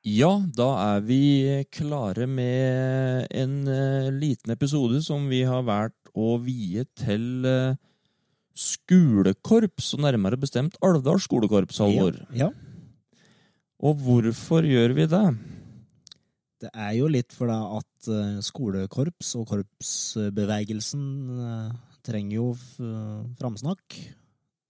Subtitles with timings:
[0.00, 1.18] Ja, da er vi
[1.68, 7.76] klare med en eh, liten episode som vi har valgt å vie til eh,
[8.56, 12.16] skolekorps, og nærmere bestemt Alvdal skolekorps, Halvor.
[12.32, 12.48] Ja,
[13.84, 15.26] Og hvorfor gjør vi det?
[16.60, 21.04] det er jo litt for da at eh, skolekorps og korpsbevegelsen
[22.10, 22.48] trenger jo
[23.38, 24.00] framsnakk.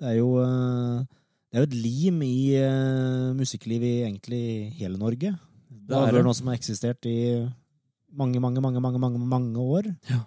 [0.00, 1.08] Det er jo eh,
[1.50, 4.44] det er jo et lim i uh, musikklivet i egentlig
[4.78, 5.32] hele Norge.
[5.66, 7.42] Det er jo noe som har eksistert i
[8.14, 9.88] mange, mange, mange, mange, mange, mange år.
[10.06, 10.20] Ja.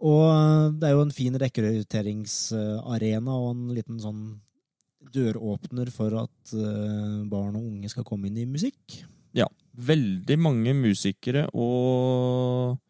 [0.00, 4.22] Og eh, det er jo en fin rekrutteringsarena og en liten sånn
[5.12, 9.02] døråpner for at eh, barn og unge skal komme inn i musikk.
[9.36, 9.48] Ja.
[9.76, 12.80] Veldig mange musikere og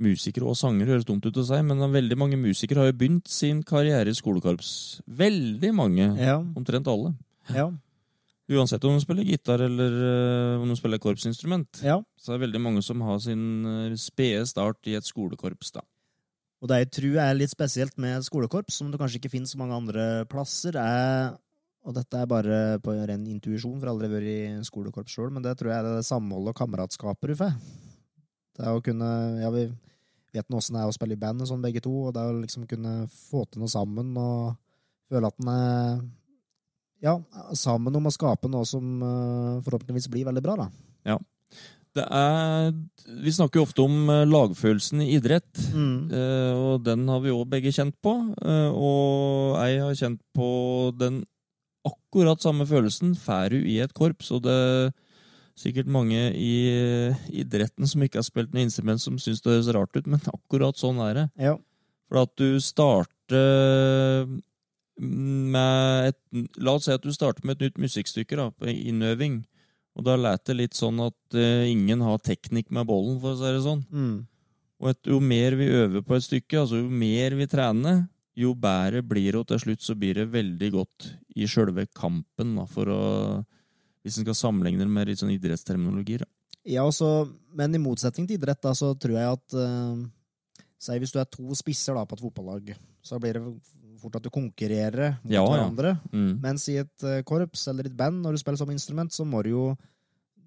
[0.00, 3.28] Musikere og sangere høres dumt ut å si, men veldig mange musikere har jo begynt
[3.28, 4.70] sin karriere i skolekorps.
[5.06, 6.06] Veldig mange.
[6.16, 7.14] Ja, Omtrent alle.
[7.52, 7.68] ja,
[8.50, 11.82] Uansett om de spiller gitar eller eh, om de spiller korpsinstrument.
[11.86, 12.00] ja.
[12.18, 15.70] Så er det veldig mange som har sin eh, spede start i et skolekorps.
[15.76, 15.84] da.
[16.60, 19.60] Og det jeg tror er litt spesielt med skolekorps, som det kanskje ikke finnes så
[19.60, 21.36] mange andre plasser, er
[21.86, 25.30] og dette er bare på ren intuisjon, for jeg har aldri vært i skolekorps sjøl,
[25.32, 27.54] men det tror jeg er det samholdet og kameratskapet du får.
[28.58, 29.08] Det er å kunne
[29.40, 29.62] Ja, vi
[30.32, 32.36] vet nå åssen det er å spille i band sånn, begge to, og det å
[32.40, 32.94] liksom kunne
[33.30, 34.54] få til noe sammen og
[35.10, 36.00] føle at en er
[37.02, 37.14] ja,
[37.56, 40.66] sammen om å skape noe som eh, forhåpentligvis blir veldig bra, da.
[41.08, 41.18] Ja.
[41.96, 42.68] Det er,
[43.24, 46.10] vi snakker jo ofte om eh, lagfølelsen i idrett, Mm.
[46.12, 48.12] eh, og den har vi òg begge kjent på.
[48.44, 50.50] Og jeg har kjent på
[51.00, 51.22] den
[51.88, 54.30] akkurat samme følelsen får du i et korps.
[54.36, 54.92] Og det
[55.58, 59.72] sikkert mange i eh, idretten som ikke har spilt noe instrument, som syns det høres
[59.76, 61.26] rart ut, men akkurat sånn er det.
[61.50, 61.56] Ja.
[62.10, 64.26] For at du starter
[65.00, 66.18] med et
[66.60, 69.40] La oss si at du starter med et nytt musikkstykke da, på innøving.
[69.98, 73.40] Og da lät det litt sånn at uh, ingen har teknikk med bollen, for å
[73.40, 73.82] si det sånn.
[73.90, 74.16] Mm.
[74.80, 78.04] Og et, jo mer vi øver på et stykke, altså jo mer vi trener,
[78.38, 82.54] jo bedre blir det, og til slutt så blir det veldig godt i sjølve kampen,
[82.56, 83.02] da, for å
[84.04, 86.20] Hvis en skal sammenligne det med litt sånn idrettsterminologi.
[86.68, 90.00] Ja, også, men i motsetning til idrett, da, så tror jeg at uh,
[90.80, 92.70] Si hvis du er to spisser da, på et fotballag,
[93.04, 93.42] så blir det
[94.00, 95.48] fort at du konkurrerer mot Ja, ja.
[95.52, 95.90] hverandre.
[96.08, 96.30] Mm.
[96.40, 99.42] Mens i et eh, korps eller et band, når du spiller som instrument, så må
[99.44, 99.64] du jo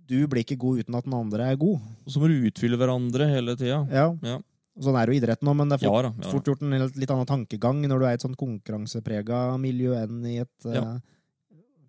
[0.10, 1.78] Du blir ikke god uten at den andre er god.
[2.04, 3.78] Og så må du utfylle hverandre hele tida.
[3.94, 4.08] Ja.
[4.26, 4.40] Ja.
[4.82, 6.10] Sånn er jo idretten òg, men det er fort, Ja da.
[6.18, 6.32] Ja, da.
[6.34, 10.26] fort gjort en litt annen tankegang når du er i et sånn konkurranseprega miljø enn
[10.26, 10.88] i et eh, Ja.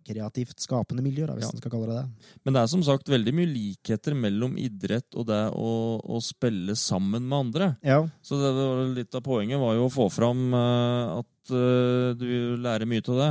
[0.05, 1.51] Kreativt skapende miljø, da, hvis Ja.
[1.55, 2.07] en skal kalle det det.
[2.45, 6.77] Men det er som sagt veldig mye likheter mellom idrett og det å, å spille
[6.79, 7.77] sammen med andre.
[7.83, 8.01] Ja.
[8.23, 12.57] Så det var litt av poenget var jo å få fram uh, at uh, du
[12.61, 13.31] lærer mye av det.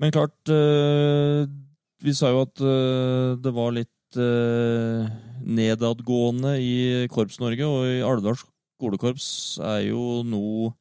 [0.00, 1.44] Men klart uh,
[2.00, 2.56] Vi sa jo at
[3.44, 4.16] det var litt
[5.44, 10.72] nedadgående i Korps-Norge, og i Alvdal skolekorps er jo nå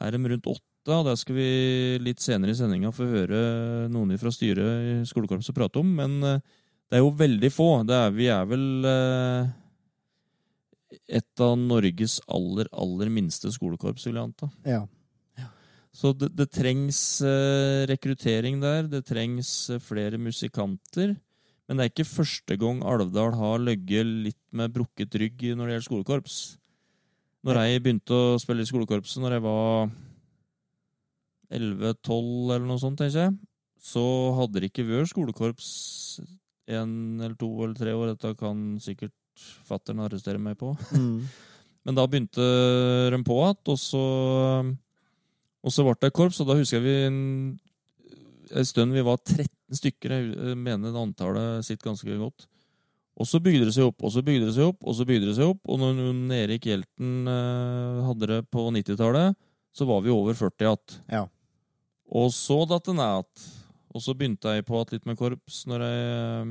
[0.00, 0.46] er de rundt.
[0.94, 1.50] Og det skal vi
[2.02, 3.40] litt senere i sendinga få høre
[3.92, 5.88] noen fra styret i skolekorpset prate om.
[5.98, 6.42] Men eh,
[6.86, 7.70] det er jo veldig få.
[7.86, 9.48] Det er, vi er vel eh,
[11.18, 14.50] et av Norges aller, aller minste skolekorps, vil jeg anta.
[15.38, 15.50] ja.
[15.96, 21.14] Så det, det trengs eh, rekruttering der, det trengs flere musikanter.
[21.66, 25.72] Men det er ikke første gang Alvdal har løgget litt med brukket rygg når det
[25.74, 26.36] gjelder skolekorps.
[27.46, 29.88] Når jeg begynte å spille i skolekorpset når jeg var
[31.52, 33.36] 11-12 eller noe sånt, tenker jeg,
[33.82, 34.04] så
[34.38, 35.68] hadde det ikke vært skolekorps
[36.66, 38.14] en eller to eller tre år.
[38.14, 39.14] Dette kan sikkert
[39.68, 40.74] fattern arrestere meg på.
[40.96, 41.20] Mm.
[41.86, 42.42] Men da begynte
[43.14, 44.00] de på igjen, og så
[45.66, 47.20] og så ble det korps, og da husker jeg vi en,
[48.54, 50.14] en stund vi var 13 stykker.
[50.14, 52.46] Jeg mener det antallet sitter ganske godt.
[53.16, 55.30] Og så bygde det seg opp, og så bygde det seg opp, og så bygde
[55.30, 55.62] det seg opp.
[55.72, 59.38] Og når når Erik Hjelten eh, hadde det på 90-tallet,
[59.76, 60.98] så var vi over 40 igjen.
[61.10, 61.24] Ja.
[62.12, 63.24] Og så datt det ned.
[63.96, 66.44] Og så begynte jeg på igjen litt med korps når jeg, eh,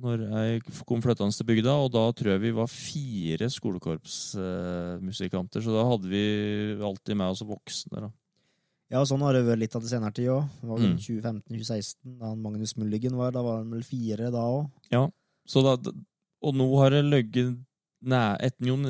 [0.00, 5.60] når jeg kom flyttende til bygda, og da tror jeg vi var fire skolekorpsmusikanter.
[5.64, 6.22] Så da hadde vi
[6.82, 8.00] alltid med oss voksne.
[8.06, 8.10] da.
[8.90, 10.44] Ja, sånn har det vært litt av det senere tid òg.
[10.60, 10.98] Det var vel Mm.
[10.98, 13.30] 2015-2016, da Magnus Mulligen var.
[13.30, 14.70] Da var han vel fire da òg.
[15.46, 15.76] Så da,
[16.42, 17.56] og nå har det løgget
[18.02, 18.82] Nei, etter, Jon,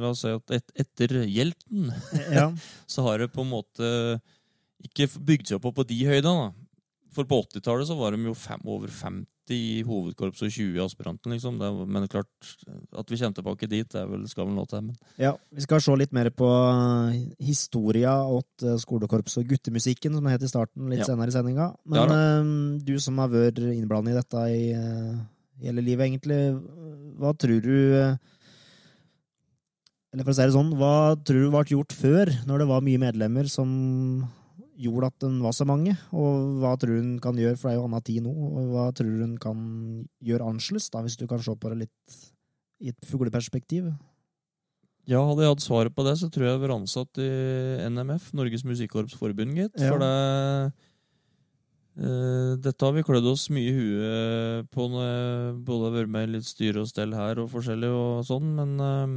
[0.00, 1.92] la oss si at et, etter Hjelten
[2.34, 2.48] Ja.
[2.90, 3.86] så har det på en måte
[4.84, 6.52] ikke bygd seg opp på de høydene.
[7.16, 10.82] For på 80-tallet så var de jo fem, over 50 i hovedkorps og 20 i
[10.84, 11.56] aspiranten, liksom.
[11.56, 12.28] Det er, men klart,
[12.92, 14.82] at vi kommer tilbake dit, det vel, skal vel nå til.
[14.90, 16.48] Men Ja, Vi skal se litt mer på
[17.40, 21.08] historia åt skolekorpset skolekorps og guttemusikken, som det het i starten, litt Ja.
[21.08, 21.70] senere i sendinga.
[21.86, 25.18] Men Ja eh, du som har vært innblandet i dette i eh,
[25.64, 26.60] hele livet, egentlig,
[27.18, 28.16] hva tror du eh,
[30.12, 32.80] Eller for å si det sånn, hva tror du ble gjort før, når det var
[32.84, 34.28] mye medlemmer som
[34.78, 35.96] gjorde at den var så mange?
[36.14, 38.88] Og hva tror hun kan gjøre, for det er jo annen tid nå, og hva
[38.96, 39.64] tror hun kan
[40.24, 42.20] gjøre annerledes, da, hvis du kan se på det litt
[42.78, 43.90] i et fugleperspektiv?
[45.08, 47.30] ja, hadde jeg hatt svaret på det, så tror jeg jeg var ansatt i
[47.88, 49.72] NMF, Norges Musikkorps Forbund, gitt.
[49.80, 49.94] Ja.
[49.94, 50.12] For det
[52.04, 56.12] uh, Dette har vi klødd oss mye i huet på når jeg både har vært
[56.12, 59.14] med i litt styre og stell her og forskjellig og sånn, men eh,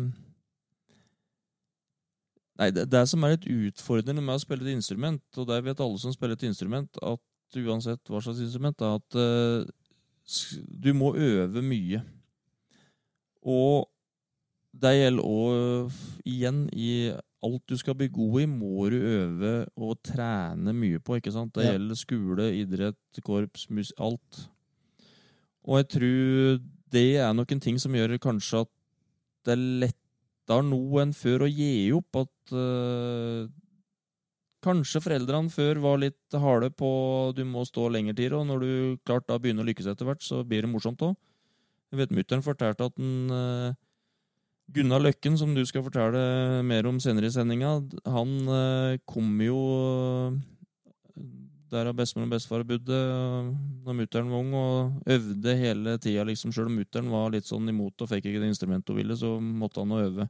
[2.62, 5.80] Nei, det, det som er litt utfordrende med å spille et instrument, og det vet
[5.82, 9.66] alle som spiller et instrument, at uansett hva slags instrument, er at uh,
[10.86, 12.04] du må øve mye.
[13.42, 13.90] Og
[14.78, 15.98] det gjelder òg
[16.30, 16.92] igjen i
[17.42, 21.18] alt du skal bli god i, må du øve og trene mye på.
[21.18, 21.56] ikke sant?
[21.56, 21.74] Det Ja.
[21.74, 24.44] gjelder skole, idrett, korps, mus alt.
[25.66, 26.62] Og jeg tror
[26.92, 28.72] det er noen ting som gjør kanskje at
[29.46, 30.01] det er lettere
[30.60, 32.22] nå enn før å gi opp.
[32.26, 33.48] At uh,
[34.62, 36.90] kanskje foreldrene før var litt harde på
[37.38, 38.74] du må stå lenger tid, og når du
[39.08, 41.16] klart da begynner å lykkes etter hvert, så blir det morsomt òg.
[41.92, 43.74] Jeg vet Mutter'n fortalte at den, uh,
[44.72, 47.74] Gunnar Løkken, som du skal fortelle mer om senere i sendinga,
[48.08, 49.58] han uh, kom jo
[50.32, 50.38] eh,
[51.72, 56.26] der har bestemor og bestefar bodd da mutter'n var ung, og øvde hele tida.
[56.28, 59.16] Liksom, Sjøl om mutter'n var litt sånn imot og fikk ikke det instrumentet hun ville,
[59.18, 60.28] så måtte han øve.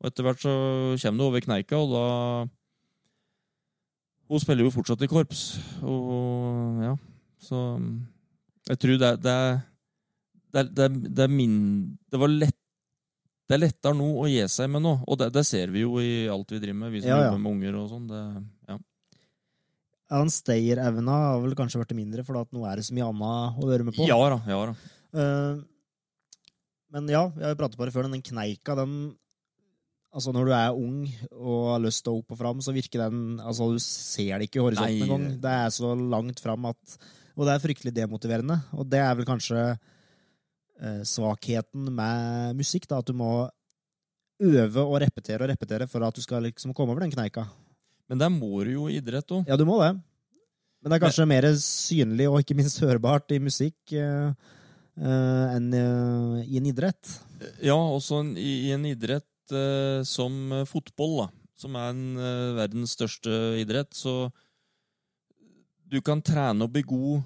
[0.00, 0.54] Og etter hvert så
[1.02, 2.04] kommer du over kneika, og da
[4.26, 5.42] Hun spiller jo fortsatt i korps,
[5.86, 6.96] og ja,
[7.38, 7.60] så
[8.66, 9.36] Jeg tror det, det
[10.56, 11.54] det det, er, det min
[12.10, 12.56] Det var lett
[13.46, 16.00] det er lettere nå å gi seg med nå, og det, det ser vi jo
[16.02, 16.90] i alt vi driver med.
[16.90, 17.26] Vi som Ja, ja.
[17.28, 18.08] jobber med unger og sånn.
[20.06, 20.20] Ja.
[20.22, 23.62] Den stayerevna har vel kanskje vært mindre, for at nå er det så mye annet
[23.62, 24.06] å være med på.
[24.06, 24.40] ja da.
[24.46, 24.74] ja da.
[25.16, 25.64] Uh,
[26.94, 29.14] men ja, vi har jo pratet på det før, den kneika, den
[30.16, 31.00] Altså, når du er ung
[31.34, 34.46] og har lyst til å opp og fram, så virker den Altså, du ser det
[34.48, 35.26] ikke i horisonten engang.
[35.42, 36.96] Det er så langt fram at
[37.36, 38.56] Og det er fryktelig demotiverende.
[38.80, 39.60] Og det er vel kanskje
[40.80, 43.44] eh, svakheten med musikk, da, at du må
[44.40, 47.44] øve og repetere og repetere for at du skal liksom komme over den kneika.
[48.08, 49.46] Men der må du jo i idrett òg.
[49.50, 49.94] Ja, du må det.
[50.82, 54.28] Men det er kanskje mer synlig og ikke minst hørbart i musikk eh,
[55.00, 57.16] eh, enn eh, i en idrett.
[57.64, 59.26] Ja, også en, i, i en idrett
[59.56, 60.36] eh, som
[60.70, 64.28] fotball, da, som er en, eh, verdens største idrett, så
[65.86, 67.24] du kan trene og bli god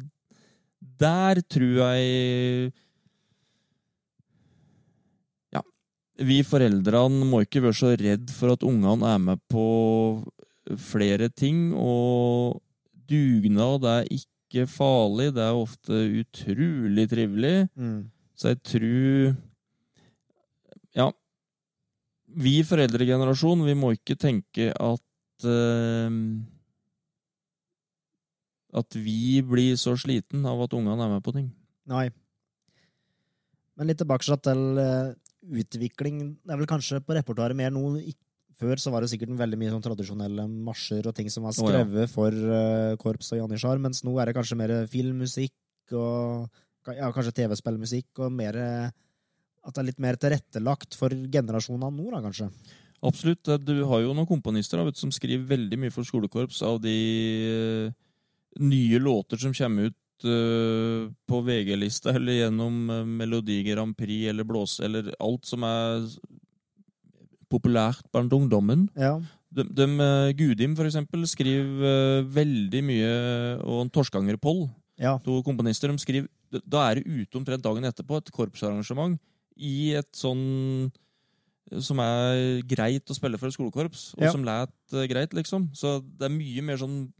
[1.00, 2.72] der tror jeg
[5.54, 5.62] Ja.
[6.18, 9.66] Vi foreldrene må ikke være så redd for at ungene er med på
[10.78, 11.72] flere ting.
[11.74, 12.60] Og
[13.10, 17.56] dugnad er ikke farlig, det er ofte utrolig trivelig.
[17.74, 18.10] Mm.
[18.38, 19.36] Så jeg tror
[20.94, 21.10] Ja.
[22.38, 26.10] Vi foreldregenerasjon, vi må ikke tenke at uh,
[28.80, 31.48] At vi blir så sliten av at ungene er med på ting.
[31.90, 32.06] Nei.
[33.74, 35.10] Men litt tilbake til uh,
[35.50, 36.20] utvikling.
[36.44, 37.98] Det er vel kanskje på repertoaret mer nå
[38.60, 41.64] Før så var det sikkert veldig mye sånn tradisjonelle marsjer og ting som var Å,
[41.64, 41.68] ja.
[41.80, 46.50] skrevet for uh, korps og janitsjar, mens nå er det kanskje mer filmmusikk og
[46.88, 48.92] ja, kanskje TV-spillmusikk og mer eh,
[49.60, 52.48] at det er litt mer tilrettelagt for generasjonene nå, da, kanskje.
[53.06, 53.48] Absolutt.
[53.64, 56.96] Du har jo noen komponister da, vet, som skriver veldig mye for skolekorps av de
[57.48, 57.92] eh,
[58.60, 64.48] nye låter som kommer ut uh, på VG-lista eller gjennom uh, Melodi Grand Prix eller
[64.48, 66.08] blåse, eller alt som er
[67.50, 68.88] populært blant ungdommen.
[68.98, 69.16] Ja.
[69.50, 69.86] De, de,
[70.38, 73.14] Gudim, for eksempel, skriver uh, veldig mye,
[73.64, 74.66] og Torskanger-Poll,
[75.00, 75.16] ja.
[75.24, 79.16] to komponister, de skriver Da er det ute omtrent dagen etterpå et korpsarrangement
[79.60, 80.90] i et sånn
[81.78, 84.32] som er greit å spille for et skolekorps, og Ja.
[84.34, 85.68] som læt eh, greit, liksom.
[85.72, 87.12] Så det er mye mer sånn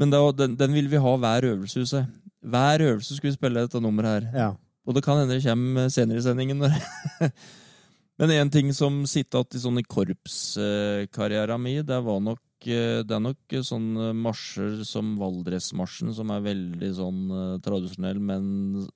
[0.00, 2.10] Men da, den, den vil vi ha hver øvelse, huset.
[2.40, 4.28] Hver øvelse skulle vi spille dette nummeret her.
[4.34, 4.50] Ja.
[4.88, 6.64] Og det kan hende det kommer senere i sendingen.
[8.20, 13.14] Men en ting som sitter igjen i sånn i korpskarrieren min, det var nok det
[13.16, 18.86] er nok sånne marsjer som Valdresmarsjen, som er veldig sånn eh, tradisjonell, men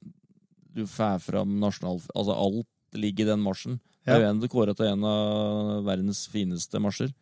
[0.75, 2.01] du får fram nasjonal...
[2.15, 3.81] Altså alt ligger i den marsjen.
[4.05, 4.49] Det er jo Ja.
[4.53, 7.15] kåret til en av verdens fineste marsjer.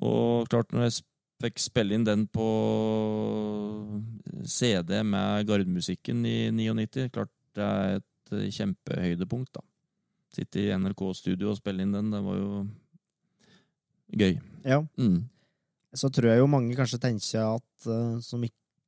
[0.00, 1.02] Og klart, når jeg
[1.42, 2.46] fikk spille inn den på
[4.44, 9.62] CD med Gardmusikken i 99, klart det er et eh, kjempehøydepunkt, da.
[10.34, 12.66] Sitte i NRK-studio og spille inn den, det var jo
[14.18, 14.38] gøy.
[14.68, 14.82] Ja.
[15.00, 15.22] Mm.
[15.96, 18.44] Så tror jeg jo mange kanskje tenker at, eh, som,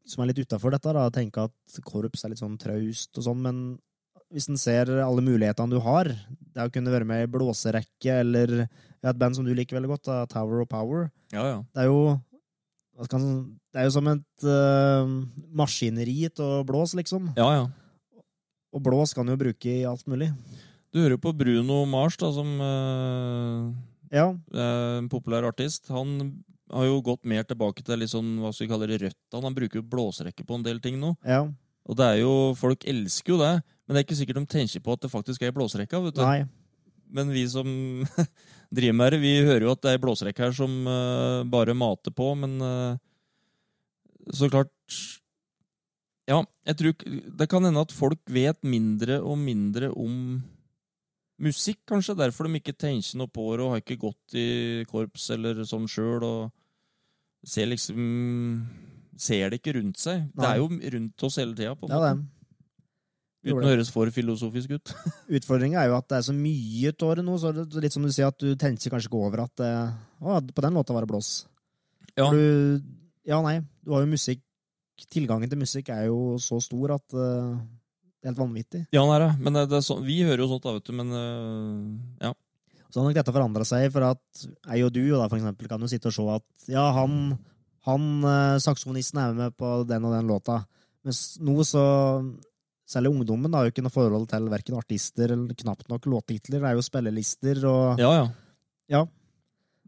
[0.07, 3.41] som er litt utafor dette, da, tenker at korps er litt sånn traust og sånn,
[3.47, 3.63] men
[4.31, 6.13] hvis en ser alle mulighetene du har,
[6.55, 10.07] det å kunne være med i blåserekke, eller et band som du liker veldig godt,
[10.07, 11.63] da, Tower of Power, Ja, ja.
[11.75, 12.19] det er jo
[13.01, 15.09] det er jo som et uh,
[15.57, 17.31] maskineri å blåse, liksom.
[17.39, 17.63] Ja, ja.
[18.71, 20.29] Og blås kan du jo bruke i alt mulig.
[20.93, 23.71] Du hører jo på Bruno Mars, da, som eh,
[24.11, 25.88] Ja, en populær artist.
[25.95, 29.43] Han har jo gått mer tilbake til litt sånn, hva skal vi kalle det, røtta.
[29.43, 31.17] Han bruker jo blåserekke på en del ting nå.
[31.26, 31.45] ja.
[31.88, 33.55] Og det er jo, folk elsker jo det,
[33.88, 35.99] men det er ikke sikkert de tenker på at det faktisk er blåserekka.
[36.05, 36.23] vet du.
[36.23, 36.45] Nei.
[37.11, 37.67] Men vi som
[38.76, 42.14] driver med det, vi hører jo at det er blåserekke her som uh, bare mater
[42.14, 43.00] på, men uh,
[44.31, 44.71] så klart
[46.31, 46.95] Ja, jeg tror
[47.40, 50.45] det kan hende at folk vet mindre og mindre om
[51.44, 52.16] musikk, kanskje.
[52.18, 54.49] Derfor de ikke tenker noe på det og har ikke gått i
[54.90, 56.40] korps eller sånn sjøl og
[57.47, 58.06] ser liksom
[59.20, 60.30] Ser det ikke rundt seg.
[60.32, 62.12] Det er jo rundt oss hele tida, på en måte.
[62.14, 62.40] det.
[63.50, 64.92] Uten å høres for filosofisk ut.
[65.37, 67.97] Utfordringa er jo at det er så mye av det nå, så det er litt
[67.97, 69.73] som du sier, at du tenker kanskje ikke over at det...
[70.25, 71.30] å, på den låta var det blås.
[72.14, 72.30] Ja.
[72.32, 72.40] Du,
[73.28, 73.59] ja, nei.
[73.85, 74.44] Du har jo musikk
[75.09, 77.61] Tilgangen til musikk er jo så stor at eh,
[78.21, 78.83] det er helt vanvittig.
[78.93, 79.31] Ja, han er det.
[79.41, 80.93] Men det, det er så, vi hører jo sånt, da, vet du.
[80.99, 82.35] Men uh, ja.
[82.91, 85.81] Så har nok dette forandra seg, for at jeg og du da, for eksempel, kan
[85.81, 87.37] jo sitte og se at ja, han,
[87.87, 90.57] han eh, saksofonisten er med på den og den låta.
[91.07, 91.85] Mens nå så
[92.91, 96.59] Særlig ungdommen har jo ikke noe forhold til verken artister eller knapt nok låttitler.
[96.59, 98.25] Det er jo spillelister og ja, ja.
[98.91, 99.03] Ja.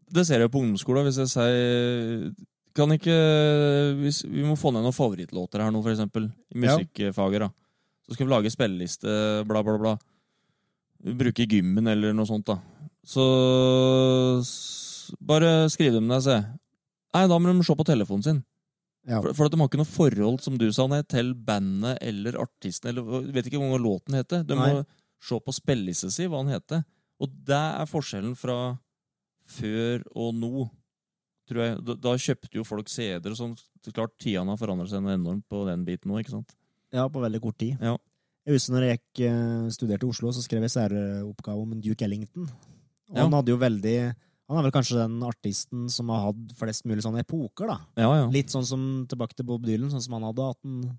[0.07, 1.09] Det ser jeg på ungdomsskolen.
[1.09, 2.29] Hvis jeg sier
[2.79, 3.17] Kan ikke
[3.99, 6.31] hvis, Vi må få ned noen favorittlåter her nå, for eksempel.
[6.55, 7.43] I musikkfaget.
[7.43, 7.51] da.
[8.06, 9.12] Så skal vi lage spilleliste,
[9.49, 9.97] bla, bla, bla.
[11.23, 12.59] Bruke gymmen eller noe sånt, da.
[13.06, 13.25] Så
[15.23, 16.38] bare skriv dem ned, se.
[17.12, 18.42] Nei, da må de se på telefonen sin.
[19.09, 19.18] Ja.
[19.18, 22.38] For, for at de har ikke noe forhold, som du sa, ned, til bandet eller
[22.42, 22.92] artisten.
[22.92, 24.44] Eller vet ikke hvor låten heter.
[24.47, 24.85] De må
[25.23, 26.85] se på spillelista si hva den heter.
[27.23, 28.56] Og det er forskjellen fra
[29.59, 30.68] før og nå.
[31.50, 31.78] Tror jeg.
[31.87, 33.54] Da, da kjøpte jo folk CD-er og sånn.
[33.90, 36.54] Klart Tidene har forandret seg enormt på den biten nå, ikke sant?
[36.93, 37.79] Ja, på veldig kort tid.
[37.81, 37.97] Ja.
[38.47, 42.03] Jeg husker når jeg gikk, eh, studerte i Oslo, så skrev jeg særoppgave om Duke
[42.05, 42.49] Ellington.
[43.11, 43.23] Og Ja.
[43.23, 44.15] han hadde jo veldig
[44.49, 47.79] Han er vel kanskje den artisten som har hatt flest mulig sånne epoker, da.
[47.97, 48.27] Ja, ja.
[48.29, 50.51] Litt sånn som tilbake til Bob Dylan, sånn som han hadde.
[50.51, 50.99] At han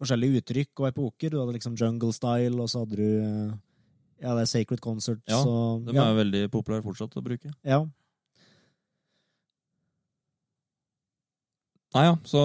[0.00, 1.30] Forskjellige uttrykk og epoker.
[1.30, 3.54] Du hadde liksom jungle style, og så hadde du eh,
[4.22, 7.52] Ja, det er Sacred Concerts Ja, og De er jo veldig populære fortsatt å bruke.
[7.62, 7.84] ja.
[11.94, 12.40] Nei ja, så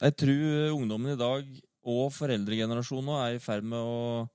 [0.00, 1.48] jeg tror ungdommen i dag
[1.90, 4.28] og foreldregenerasjonen nå er i ferd med å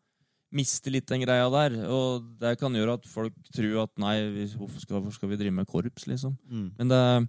[0.55, 1.75] miste litt den greia der.
[1.91, 4.15] Og det kan gjøre at folk tror at nei,
[4.55, 6.37] hvorfor skal, hvorfor skal vi drive med korps, liksom?
[6.49, 6.69] Mm.
[6.79, 7.27] Men det, er-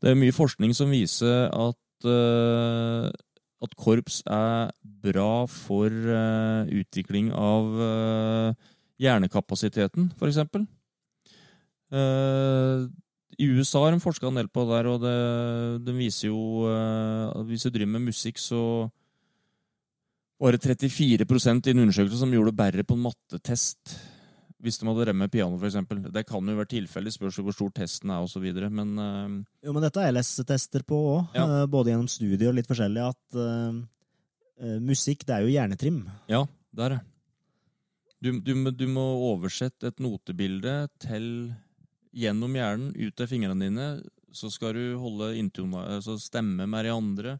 [0.00, 3.08] det er mye forskning som viser at, uh,
[3.64, 4.70] at korps er
[5.04, 8.70] bra for uh, utvikling av uh,
[9.00, 10.64] hjernekapasiteten, for eksempel.
[11.90, 12.84] Eh,
[13.40, 15.18] I USA har de forska en del på det der, og det,
[15.86, 18.60] de viser jo øh, hvis du driver med musikk, så
[20.40, 23.94] var det 34% i en undersøkelse som gjorde det bedre på en mattetest.
[24.60, 25.78] Hvis de hadde drevet med piano, f.eks.
[26.12, 28.44] Det kan jo være tilfellet, spørs hvor stor testen er osv.
[28.68, 29.38] Men uh...
[29.64, 31.64] Jo, men dette er LS-tester på òg, Ja.
[31.64, 33.80] både gjennom studier og litt forskjellig, at uh,
[34.60, 36.02] eh, musikk, det er jo hjernetrim.
[36.28, 36.44] Ja,
[36.76, 36.98] det er
[38.20, 41.54] du, du, du må oversette et notebilde til
[42.16, 43.88] gjennom hjernen, ut til fingrene dine.
[44.34, 47.38] Så skal du holde inntona, altså stemme med de andre.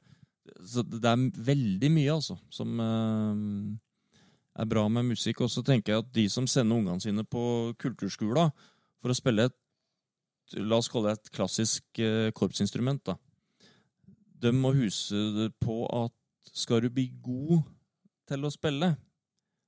[0.66, 4.20] Så det er veldig mye, altså, som eh,
[4.62, 5.42] er bra med musikk.
[5.44, 8.52] Og så tenker jeg at de som sender ungene sine på kulturskolen
[9.00, 9.56] for å spille et
[10.58, 13.14] La oss kalle det et klassisk eh, korpsinstrument, da.
[14.42, 17.60] De må huse på at skal du bli god
[18.26, 18.88] til å spille,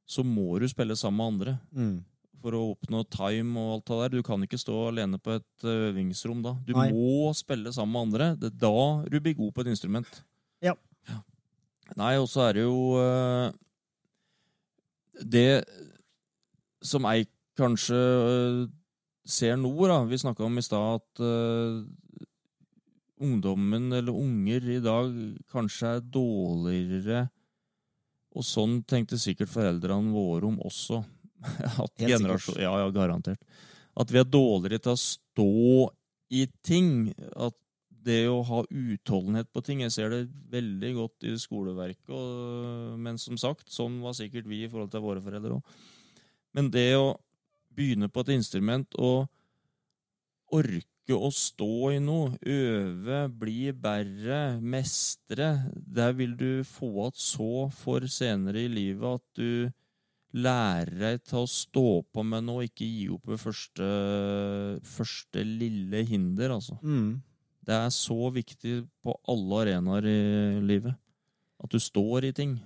[0.03, 2.05] så må du spille sammen med andre Mm.
[2.43, 4.15] For å oppnå time og alt det der.
[4.17, 6.55] Du kan ikke stå alene på et ø, øvingsrom da.
[6.67, 6.89] Du Nei.
[6.95, 8.29] må spille sammen med andre.
[8.41, 10.23] Det er da du blir god på et instrument.
[10.63, 10.77] Ja.
[11.99, 13.51] Nei, og så er det jo uh,
[15.13, 15.61] Det
[16.81, 17.27] som jeg
[17.59, 18.63] kanskje uh,
[19.29, 21.83] ser nå, da Vi snakka om i stad at uh,
[23.23, 25.13] ungdommen, eller unger i dag,
[25.53, 27.27] kanskje er dårligere
[28.33, 31.03] og sånn tenkte sikkert foreldrene våre om også.
[31.85, 33.43] At Helt generasjon, ja, ja, garantert.
[33.99, 35.51] At vi er dårligere til å stå
[36.33, 37.11] i ting.
[37.37, 37.57] At
[38.03, 42.09] det å ha utholdenhet på ting Jeg ser det veldig godt i skoleverket.
[42.11, 45.77] Og, men som sagt, sånn var sikkert vi i forhold til våre foreldre òg.
[46.53, 47.15] Men det å
[47.73, 49.29] begynne på et instrument og
[50.53, 57.53] orke å stå i noe, øve, bli bedre, mestre, der vil du få igjen så
[57.75, 59.73] for senere i livet at du
[60.33, 63.89] lærer deg til å stå på med noe, ikke gi opp ved første,
[64.95, 66.79] første lille hinder, altså.
[66.83, 67.21] Mm.
[67.63, 70.21] Det er så viktig på alle arenaer i
[70.67, 70.97] livet.
[71.63, 72.57] At du står i ting.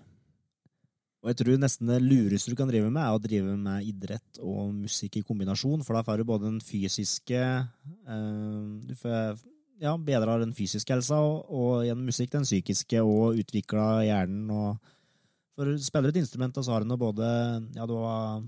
[1.20, 4.40] Og jeg tror nesten det lureste du kan drive med, er å drive med idrett
[4.40, 9.40] og musikk i kombinasjon, for da får du både den fysiske eh, Du får
[9.82, 14.46] ja, bedra den fysiske helsa, og, og gjennom musikk den psykiske, og utvikla hjernen.
[14.54, 14.94] og
[15.56, 17.26] For spiller du et instrument, så har du nå både
[17.74, 18.42] ja, du har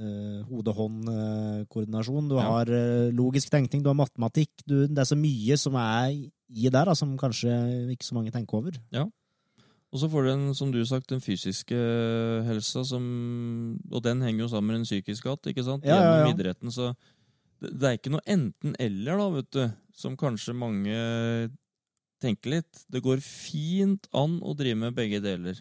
[0.00, 2.46] eh, hode-hånd-koordinasjon, du Ja.
[2.48, 4.50] har eh, logisk tenkning, du har matematikk.
[4.66, 6.12] Du, det er så mye som er
[6.52, 7.52] i der, da, som kanskje
[7.92, 8.72] ikke så mange tenker over.
[8.92, 9.04] Ja.
[9.92, 11.76] Og så får du en, som du har sagt, den fysiske
[12.48, 15.84] helsa, som, og den henger jo sammen med den psykiske hatt, ikke sant?
[15.84, 16.14] Ja, ja, ja.
[16.24, 16.94] Gjennom idretten, så
[17.60, 19.66] det, det er ikke noe enten-eller, da, vet du,
[20.00, 20.96] som kanskje mange
[22.24, 22.86] tenker litt.
[22.88, 25.60] Det går fint an å drive med begge deler.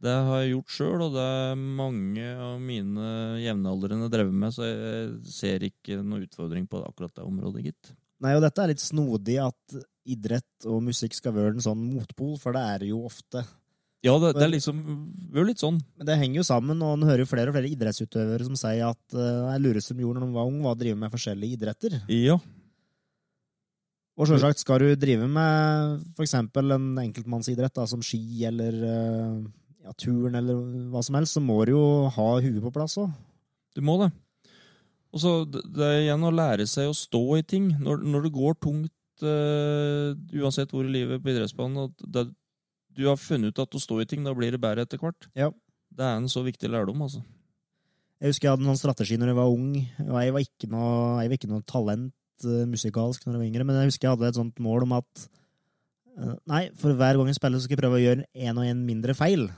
[0.00, 3.08] Det har jeg gjort sjøl, og det er mange av mine
[3.42, 7.90] jevnaldrende drevet med, så jeg ser ikke noe utfordring på akkurat det området, gitt.
[8.24, 12.38] Nei, og dette er litt snodig at idrett og musikk skal være en sånn motpol,
[12.40, 13.44] for det er det jo ofte.
[14.04, 14.78] Ja, det, det er liksom
[15.28, 15.76] det er litt sånn.
[16.00, 18.86] Men det henger jo sammen, og en hører jo flere og flere idrettsutøvere som sier
[18.88, 21.60] at uh, det lureste de gjorde når de var ung, var å drive med forskjellige
[21.60, 21.98] idretter.
[22.16, 22.38] Ja.
[24.20, 29.36] Og selvsagt skal du drive med for eksempel en enkeltmannsidrett da, som ski eller eh,
[29.84, 30.58] ja, turen eller
[30.92, 33.12] hva som helst, så må du jo ha huet på plass òg.
[33.76, 34.10] Du må det.
[35.10, 37.70] Og så det er igjen å lære seg å stå i ting.
[37.82, 42.28] Når, når det går tungt, uh, uansett hvor i livet på idrettsbanen, det,
[42.94, 45.28] du har funnet ut at å stå i ting, da blir det bedre etter hvert.
[45.38, 45.50] Ja.
[45.90, 47.24] Det er en så viktig lærdom, altså.
[48.20, 49.70] Jeg husker jeg hadde noen strategi når jeg var ung,
[50.04, 53.48] og jeg var ikke noe, jeg var ikke noe talent uh, musikalsk når jeg var
[53.48, 57.18] yngre, men jeg husker jeg hadde et sånt mål om at eh, Nei, for hver
[57.18, 59.48] gang jeg spiller, så skal jeg prøve å gjøre en og en mindre feil.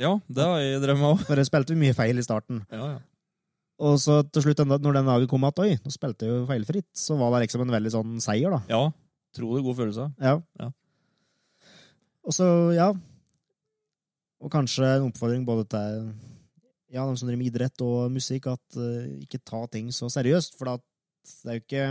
[0.00, 1.20] Ja, det har jeg drømt om.
[1.24, 2.62] For jeg spilte mye feil i starten.
[2.72, 2.98] Ja, ja.
[3.86, 6.88] Og så til slutt, når den dagen kom at oi, nå spilte jeg jo feilfritt,
[6.96, 8.60] så var det liksom en veldig sånn seier, da.
[8.72, 8.82] Ja.
[9.36, 10.06] Tro det god følelse.
[10.22, 10.38] Ja.
[10.60, 10.70] Ja.
[12.26, 12.88] Og så, ja
[14.42, 16.08] Og kanskje en oppfordring både til
[16.90, 20.56] ja, de som driver med idrett og musikk, at uh, ikke ta ting så seriøst.
[20.58, 20.84] For at
[21.44, 21.86] det er jo ikke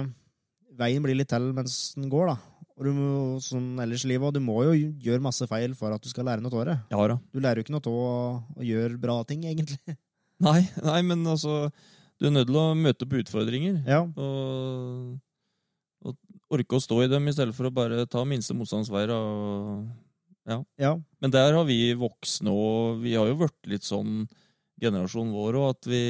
[0.76, 2.55] Veien blir litt til mens den går, da.
[2.76, 3.10] Og du må,
[3.40, 6.28] sånn ellers i livet, og du må jo gjøre masse feil for at du skal
[6.28, 6.76] lære noe av det.
[6.92, 7.16] Ja da.
[7.32, 8.16] Du lærer jo ikke noe av å,
[8.60, 9.80] å gjøre bra ting, egentlig.
[10.46, 11.70] Nei, nei, men altså
[12.20, 13.78] Du er nødt til å møte på utfordringer.
[13.88, 15.14] Ja, Og,
[16.04, 16.18] og
[16.52, 19.14] orke å stå i dem i stedet for å bare ta minste motstandsveier.
[19.16, 19.86] Og,
[20.76, 20.92] ja,
[21.24, 24.26] men der har vi voksne, og vi har jo blitt litt sånn
[24.84, 26.04] generasjonen vår òg, at vi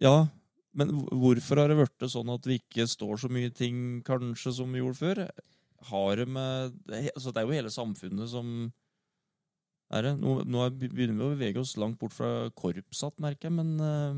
[0.00, 0.28] Ja,
[0.76, 4.70] men hvorfor har det blitt sånn at vi ikke står så mye ting kanskje som
[4.70, 5.22] vi gjorde før?
[5.90, 6.76] Har det med
[7.14, 8.70] altså Det er jo hele samfunnet som
[9.90, 10.12] er det.
[10.20, 13.80] Nå, nå er- begynner vi å bevege oss langt bort fra korpsat, merker jeg, men
[13.82, 14.14] uh...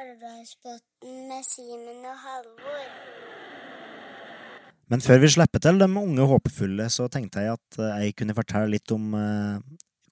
[0.00, 2.88] Elvasbotn med Simen og Halvor.
[4.92, 8.36] Men før vi slipper til de unge håpefulle, så tenkte jeg at eh, jeg kunne
[8.36, 9.62] fortelle litt om eh,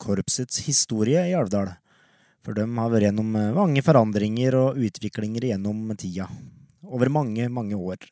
[0.00, 1.74] korpsets historie i Alvdal.
[2.42, 6.26] For de har vært gjennom eh, mange forandringer og utviklinger gjennom tida.
[6.82, 8.02] Over mange, mange år.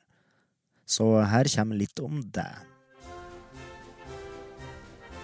[0.87, 2.49] Så her kommer litt om det.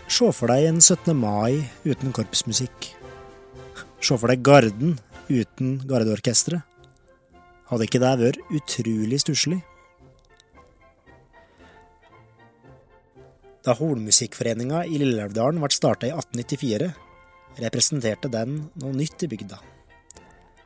[0.07, 1.15] Se for deg en 17.
[1.19, 2.93] mai uten korpsmusikk.
[4.03, 6.63] Se for deg Garden uten gardeorkesteret.
[7.67, 9.59] Hadde ikke det vært utrolig stusslig?
[13.67, 16.93] Da Hornmusikkforeninga i Lilleelvdalen ble starta i 1894,
[17.63, 19.59] representerte den noe nytt i bygda.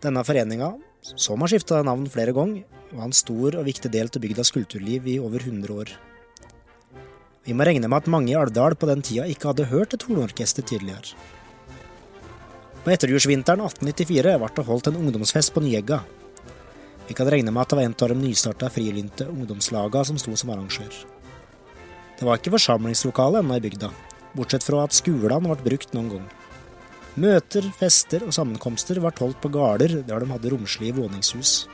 [0.03, 4.23] Denne foreninga, som har skifta navn flere ganger, var en stor og viktig del av
[4.23, 5.93] bygdas kulturliv i over 100 år.
[7.47, 10.05] Vi må regne med at mange i Alvdal på den tida ikke hadde hørt et
[10.09, 11.15] hornorkester tidligere.
[12.85, 16.01] På etterjulsvinteren 1894 ble det holdt en ungdomsfest på Nyegga.
[17.09, 20.37] Vi kan regne med at det var en av de nystarta frilynte ungdomslaga som sto
[20.37, 20.93] som arrangør.
[22.17, 23.91] Det var ikke forsamlingslokale ennå i bygda,
[24.37, 26.29] bortsett fra at skolene ble brukt noen gang.
[27.19, 31.67] Møter, fester og sammenkomster ble holdt på gårder der de hadde romslige våningshus.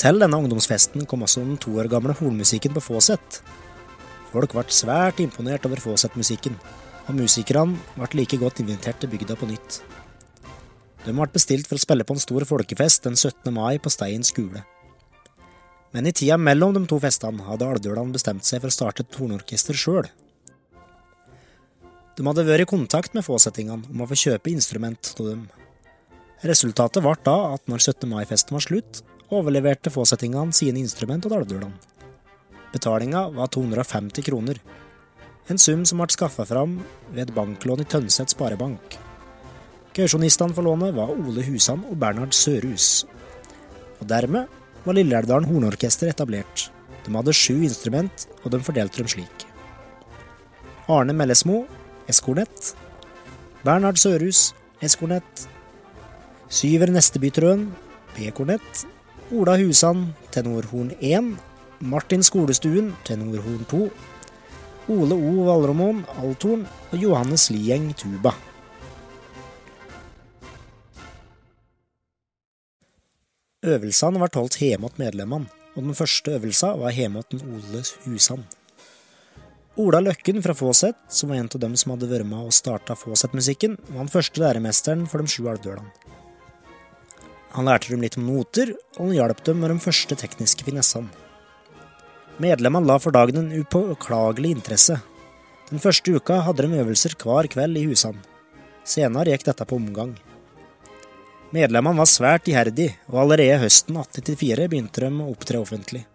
[0.00, 3.38] Til denne ungdomsfesten kom også den to år gamle hornmusikken på Fåset.
[4.32, 6.58] Folk ble svært imponert over Fåset-musikken,
[7.06, 9.78] og musikerne ble like godt invitert til bygda på nytt.
[11.04, 13.52] De ble bestilt for å spille på en stor folkefest den 17.
[13.54, 14.64] mai på Stein skule.
[15.94, 19.18] Men i tida mellom de to festene hadde alvdølene bestemt seg for å starte et
[19.20, 20.08] hornorkester sjøl.
[22.14, 25.42] De hadde vært i kontakt med fåsettingene om å få kjøpe instrument av dem.
[26.46, 28.06] Resultatet ble da at når 17.
[28.10, 29.00] mai-festen var slutt,
[29.34, 31.74] overleverte fåsettingene sine instrument til alvdølene.
[32.74, 34.58] Betalinga var 250 kroner,
[35.50, 36.78] en sum som ble skaffa fram
[37.10, 38.96] ved et banklån i Tønset sparebank.
[39.94, 43.04] Kausjonistene for lånet var Ole Husan og Bernhard Sørhus.
[44.00, 44.50] Og dermed
[44.84, 46.68] var Lilleelvdalen Hornorkester etablert.
[47.04, 49.44] De hadde sju instrument, og de fordelte dem slik.
[50.90, 51.62] Arne Mellesmo,
[52.08, 52.74] S-kornett.
[53.64, 55.46] Bernhard Sørhus, S-kornett.
[56.48, 57.68] Syver Nestebytrøen,
[58.14, 58.84] P-kornett.
[59.32, 61.36] Ola Husan, tenorhorn 1.
[61.80, 63.88] Martin Skolestuen, tenorhorn 2.
[64.88, 65.46] Ole O.
[65.48, 66.66] Valromoen, althorn.
[66.92, 68.34] Og Johannes Lieng, tuba.
[73.64, 78.44] Øvelsene ble holdt hjemme hos medlemmene, og den første øvelsen var hjemme hos Ole Husan.
[79.74, 82.94] Ola Løkken fra Fåset, som var en av dem som hadde vært med og starta
[82.94, 85.90] Fåset-musikken, var den første læremesteren for de sju alvdølene.
[87.56, 91.10] Han lærte dem litt om noter, og han hjalp dem med de første tekniske finessene.
[92.38, 95.00] Medlemmene la for dagen en upåklagelig interesse.
[95.72, 98.22] Den første uka hadde de øvelser hver kveld i husene.
[98.86, 100.14] Senere gikk dette på omgang.
[101.50, 106.06] Medlemmene var svært iherdige, og allerede høsten 1894 begynte de å opptre offentlig.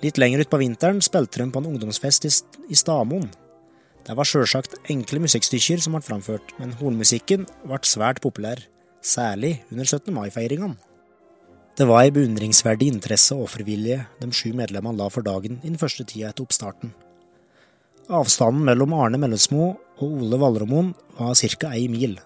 [0.00, 2.32] Litt lenger utpå vinteren spilte de på en ungdomsfest i,
[2.76, 3.28] Stamoen.
[4.06, 8.62] Det var sjølsagt enkle musikkstykker som ble framført, men hornmusikken ble svært populær,
[9.04, 10.08] særlig under 17.
[10.16, 10.78] mai-feiringene.
[11.76, 15.78] Det var ei beundringsverdig interesse og offervilje de sju medlemmene la for dagen i den
[15.80, 16.94] første tida etter oppstarten.
[18.10, 19.68] Avstanden mellom Arne Mellesmo
[20.00, 21.70] og Ole Valromoen var ca.
[21.76, 22.16] ei mil.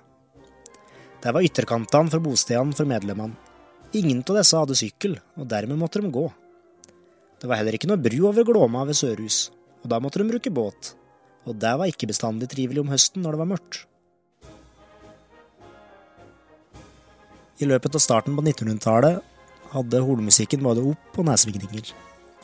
[1.20, 3.36] Det var ytterkantene for bostedene for medlemmene.
[3.94, 6.24] Ingen av disse hadde sykkel, og dermed måtte de gå.
[7.40, 9.48] Det var heller ikke noe bru over Glåma ved Sørhus,
[9.82, 10.94] og da måtte de bruke båt.
[11.44, 13.82] Og det var ikke bestandig trivelig om høsten når det var mørkt.
[17.62, 19.20] I løpet av starten på 1900-tallet
[19.74, 21.92] hadde hornmusikken både opp- og nedsvingninger,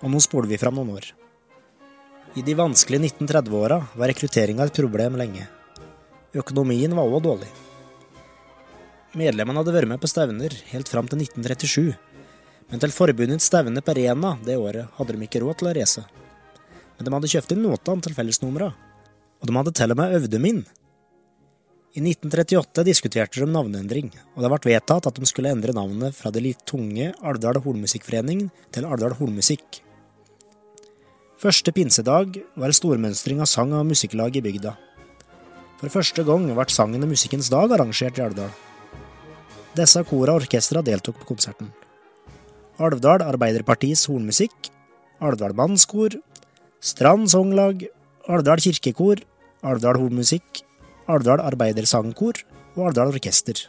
[0.02, 1.08] og nå spoler vi fram noen år.
[2.38, 5.48] I de vanskelige 1930-åra var rekrutteringa et problem lenge.
[6.38, 7.48] Økonomien var òg dårlig.
[9.18, 11.96] Medlemmene hadde vært med på stevner helt fram til 1937,
[12.70, 16.04] men til forbundets stevne på Rena det året hadde de ikke råd til å reise.
[16.96, 18.70] Men de hadde kjøpt inn notene til fellesnumra,
[19.40, 20.62] og de hadde til og med øvd dem inn.
[21.90, 26.30] I 1938 diskuterte de navneendring, og det ble vedtatt at de skulle endre navnet fra
[26.30, 29.80] det litt tunge Alvdal Hornmusikkforening til Alvdal Hornmusikk.
[31.40, 34.76] Første pinsedag var stormønstring av sang- og musikklag i bygda.
[35.80, 38.52] For første gang ble Sangen og musikkens dag arrangert i Alvdal.
[39.74, 41.72] Disse kora og orkestra deltok på konserten.
[42.80, 44.70] Alvdal Arbeiderpartis hornmusikk,
[45.20, 46.14] Alvdal mannskor,
[46.80, 47.82] Strand Songlag,
[48.24, 49.20] Alvdal kirkekor,
[49.60, 50.62] Alvdal hornmusikk,
[51.10, 52.38] Alvdal arbeidersangkor
[52.78, 53.66] og Alvdal orkester.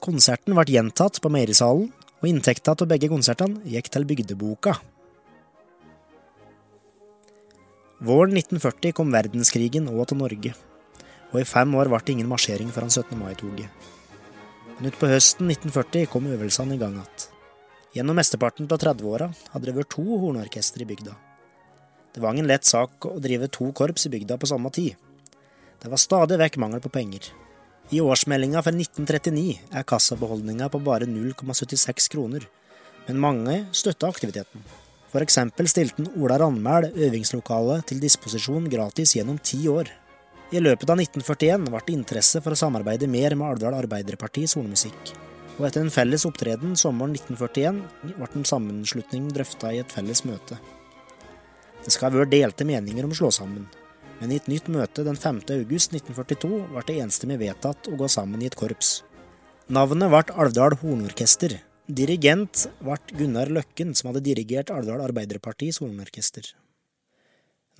[0.00, 4.74] Konserten ble gjentatt på Meierisalen, og inntekta av begge konsertene gikk til bygdeboka.
[8.04, 10.52] Våren 1940 kom verdenskrigen òg til Norge,
[11.32, 13.16] og i fem år ble det ingen marsjering foran 17.
[13.20, 13.68] mai-toget.
[14.78, 17.39] Men utpå høsten 1940 kom øvelsene i gang igjen.
[17.92, 21.16] Gjennom mesteparten av 30-åra hadde det vært to hornorkestre i bygda.
[22.14, 24.94] Det var ingen lett sak å drive to korps i bygda på samme tid.
[25.82, 27.30] Det var stadig vekk mangel på penger.
[27.90, 32.46] I årsmeldinga for 1939 er kassabeholdninga på bare 0,76 kroner,
[33.08, 34.62] men mange støtta aktiviteten.
[35.10, 39.90] For eksempel stilte Ola Randmæl øvingslokalet til disposisjon gratis gjennom ti år.
[40.54, 45.29] I løpet av 1941 ble det interesse for å samarbeide mer med Alvdal Arbeiderpartis hornmusikk.
[45.60, 50.56] Og etter en felles opptreden sommeren 1941 ble en sammenslutning drøfta i et felles møte.
[51.84, 53.66] Det skal ha vært delte meninger om å slå sammen,
[54.22, 55.42] men i et nytt møte den 5.
[55.58, 59.02] august 1942 ble det enstemmig vedtatt å gå sammen i et korps.
[59.68, 61.58] Navnet ble Alvdal Hornorkester.
[61.90, 66.46] Dirigent ble Gunnar Løkken, som hadde dirigert Alvdal Arbeiderpartis hornorkester.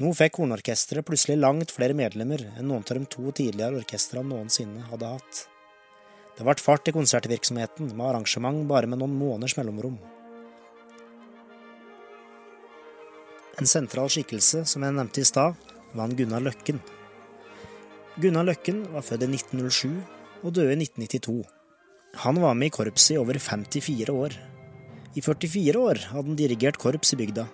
[0.00, 4.84] Nå fikk hornorkesteret plutselig langt flere medlemmer enn noen av de to tidligere orkestrene noensinne
[4.90, 5.42] hadde hatt.
[6.40, 9.98] Det ble fart i konsertvirksomheten, med arrangement bare med noen måneders mellomrom.
[13.60, 15.58] En sentral skikkelse, som jeg nevnte i stad,
[15.92, 16.80] var han Gunnar Løkken.
[18.24, 20.00] Gunnar Løkken var født i 1907
[20.40, 21.36] og døde i 1992.
[22.24, 24.40] Han var med i korpset i over 54 år.
[25.12, 27.50] I 44 år hadde han dirigert korps i bygda.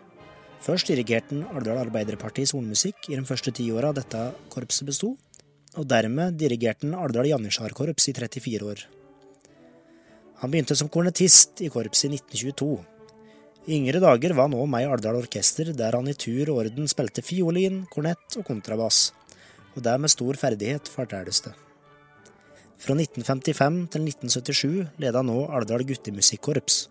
[0.62, 5.16] Først dirigerte han Alvdal Arbeiderpartis hornmusikk i de første ti åra dette korpset besto,
[5.77, 8.85] og dermed dirigerte han Alvdal Janitsjarkorps i 34 år.
[10.41, 12.73] Han begynte som kornetist i korpset i 1922.
[13.67, 16.65] I yngre dager var han òg med i Alvdal Orkester, der han i tur og
[16.65, 19.11] orden spilte fiolin, kornett og kontrabass,
[19.75, 21.55] og det med stor ferdighet, fortelles det.
[22.77, 26.87] Fra 1955 til 1977 ledet han nå Alvdal Guttemusikkorps.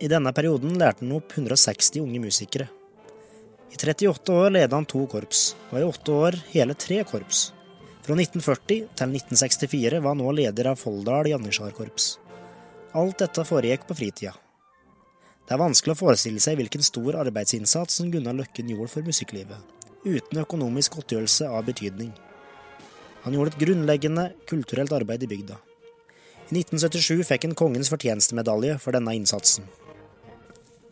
[0.00, 2.68] I denne perioden lærte han opp 160 unge musikere.
[3.68, 7.50] I 38 år ledet han to korps, og i åtte år hele tre korps.
[8.08, 12.06] Fra 1940 til 1964 var han nå leder av Folldal Janitsjarkorps.
[12.96, 14.32] Alt dette foregikk på fritida.
[15.44, 19.60] Det er vanskelig å forestille seg hvilken stor arbeidsinnsats som Gunnar Løkken gjorde for musikklivet,
[20.08, 22.14] uten økonomisk godtgjørelse av betydning.
[23.26, 25.60] Han gjorde et grunnleggende kulturelt arbeid i bygda.
[26.48, 29.68] I 1977 fikk han Kongens fortjenestemedalje for denne innsatsen.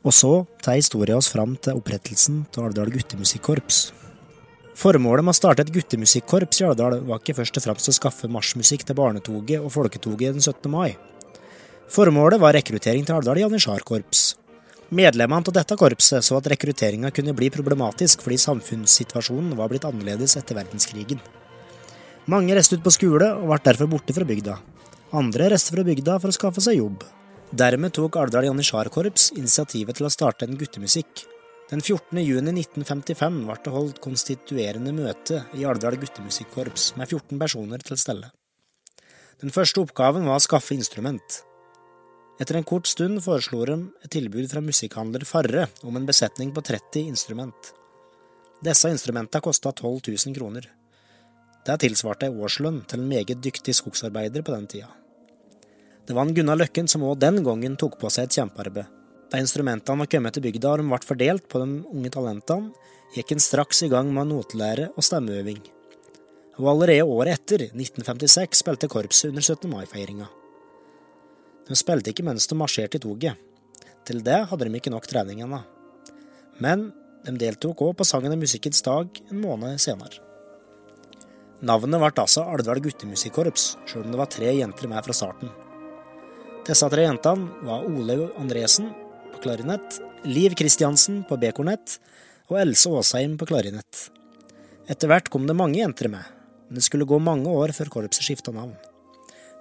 [0.04, 3.86] Og så tar historia oss fram til opprettelsen av Alvdal guttemusikkorps.
[4.76, 8.28] Formålet med å starte et guttemusikkorps i Alvdal var ikke først og fremst å skaffe
[8.28, 10.68] marsjmusikk til barnetoget og folketoget den 17.
[10.68, 10.98] mai.
[11.88, 14.26] Formålet var rekruttering til Alvdal janitsjarkorps.
[14.96, 20.36] Medlemmene av dette korpset så at rekrutteringa kunne bli problematisk fordi samfunnssituasjonen var blitt annerledes
[20.38, 21.22] etter verdenskrigen.
[22.28, 24.58] Mange reiste ut på skole og ble derfor borte fra bygda.
[25.16, 27.00] Andre reiste fra bygda for å skaffe seg jobb.
[27.56, 31.24] Dermed tok Alvdal janitsjarkorps initiativet til å starte en guttemusikk.
[31.66, 32.20] Den 14.
[32.22, 38.28] juni 1955 ble det holdt konstituerende møte i Alvdal guttemusikkorps med 14 personer til stelle.
[39.42, 41.40] Den første oppgaven var å skaffe instrument.
[42.38, 46.62] Etter en kort stund foreslo de et tilbud fra musikkhandler Farre om en besetning på
[46.62, 47.72] 30 instrument.
[48.62, 50.68] Disse instrumentene kosta 12 000 kroner.
[51.66, 54.92] Det tilsvarte ei årslønn til en meget dyktig skogsarbeider på den tida.
[56.06, 58.86] Det var en Gunnar Løkken som òg den gangen tok på seg et kjempearbeid.
[59.30, 62.72] Da instrumentene var kommet til bygda og de ble fordelt på de unge talentene,
[63.14, 65.62] gikk en straks i gang med notelære og stemmeøving.
[66.56, 69.68] Og allerede året etter, 1956, spilte korpset under 17.
[69.70, 70.28] mai-feiringa.
[71.66, 73.34] De spilte ikke mens de marsjerte i toget.
[74.06, 75.60] Til det hadde de ikke nok trening ennå.
[76.62, 76.88] Men
[77.26, 80.22] de deltok òg på Sangen og musikkens dag en måned senere.
[81.66, 85.50] Navnet ble altså Alvdal guttemusikkorps, sjøl om det var tre jenter med fra starten.
[86.66, 88.92] Disse tre jentene var Olaug Andresen
[89.46, 92.00] klarinett, Liv Kristiansen på B-kornett
[92.50, 94.08] og Else Aasheim på klarinett.
[94.90, 96.22] Etter hvert kom det mange jenter med,
[96.66, 98.74] men det skulle gå mange år før korpset skifta navn.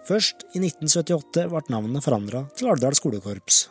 [0.05, 3.65] Først i 1978 ble navnet forandra til Alvdal skolekorps.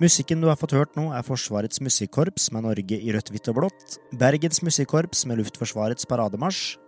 [0.00, 3.60] Musikken du har fått hørt nå, er Forsvarets musikkorps med Norge i rødt, hvitt og
[3.60, 6.80] blått, Bergens musikkorps med Luftforsvarets parademarsj,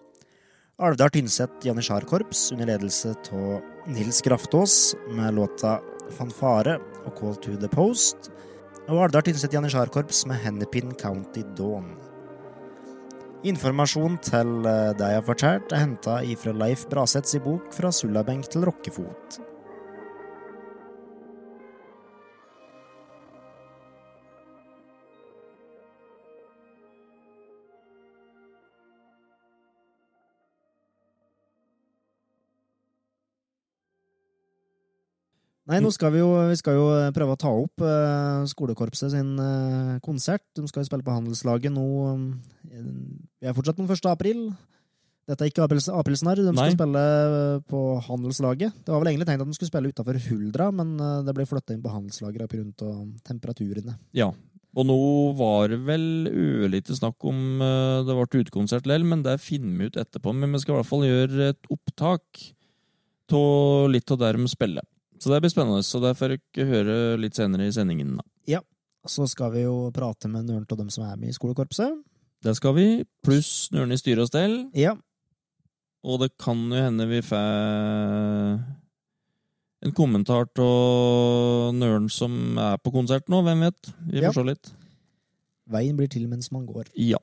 [0.77, 4.75] Alvdal Tynset Janitsjarkorps under ledelse av Nils Graftås
[5.09, 5.79] med låta
[6.15, 8.31] Fanfare og Call to the Post,
[8.87, 11.95] og Aldar Tynset Janitsjarkorps med Hennepin County Dawn.
[13.47, 17.93] Informasjon til eh, det jeg har fortalt, er henta ifra Leif Braseths i bok 'Fra
[17.95, 19.46] sullabenk til rockefot'.
[35.67, 39.33] Nei, nå skal vi jo, vi skal jo prøve å ta opp uh, skolekorpset sin
[39.41, 40.45] uh, konsert.
[40.55, 41.87] De skal jo spille på Handelslaget nå
[42.71, 42.87] eh,
[43.43, 44.07] Vi er fortsatt den 1.
[44.13, 44.45] april.
[45.27, 46.39] Dette er ikke Apels, Aprilsnarr.
[46.39, 46.69] De Nei.
[46.69, 48.77] skal spille eh, på Handelslaget.
[48.87, 51.47] Det var vel egentlig tenkt at de skulle spille utafor Huldra, men eh, det ble
[51.51, 52.93] flytta inn på Handelslaget pga.
[53.27, 53.97] temperaturene.
[54.15, 54.31] Ja.
[54.77, 54.99] Og nå
[55.39, 59.91] var det vel ørlite snakk om eh, det ble utekonsert likevel, men det finner vi
[59.91, 60.35] ut etterpå.
[60.37, 62.45] Men vi skal i hvert fall gjøre et opptak
[63.35, 64.87] av litt av der de spiller.
[65.19, 65.83] Så det blir spennende.
[65.87, 68.17] Så det får dere høre litt senere i sendingen.
[68.19, 68.23] da.
[68.47, 68.61] Ja.
[69.07, 71.95] Så skal vi jo prate med Nøren av dem som er med i skolekorpset.
[72.43, 72.87] Det skal vi,
[73.25, 74.71] pluss Nøren i styre og stell.
[74.75, 74.97] Ja,
[76.07, 78.61] Og det kan jo hende vi får
[79.87, 83.41] en kommentar til Nøren som er på konsert nå.
[83.43, 83.91] Hvem vet?
[84.11, 84.31] Vi Ja.
[84.31, 84.73] får se litt.
[85.69, 86.85] veien blir til mens man går.
[86.95, 87.19] Ja.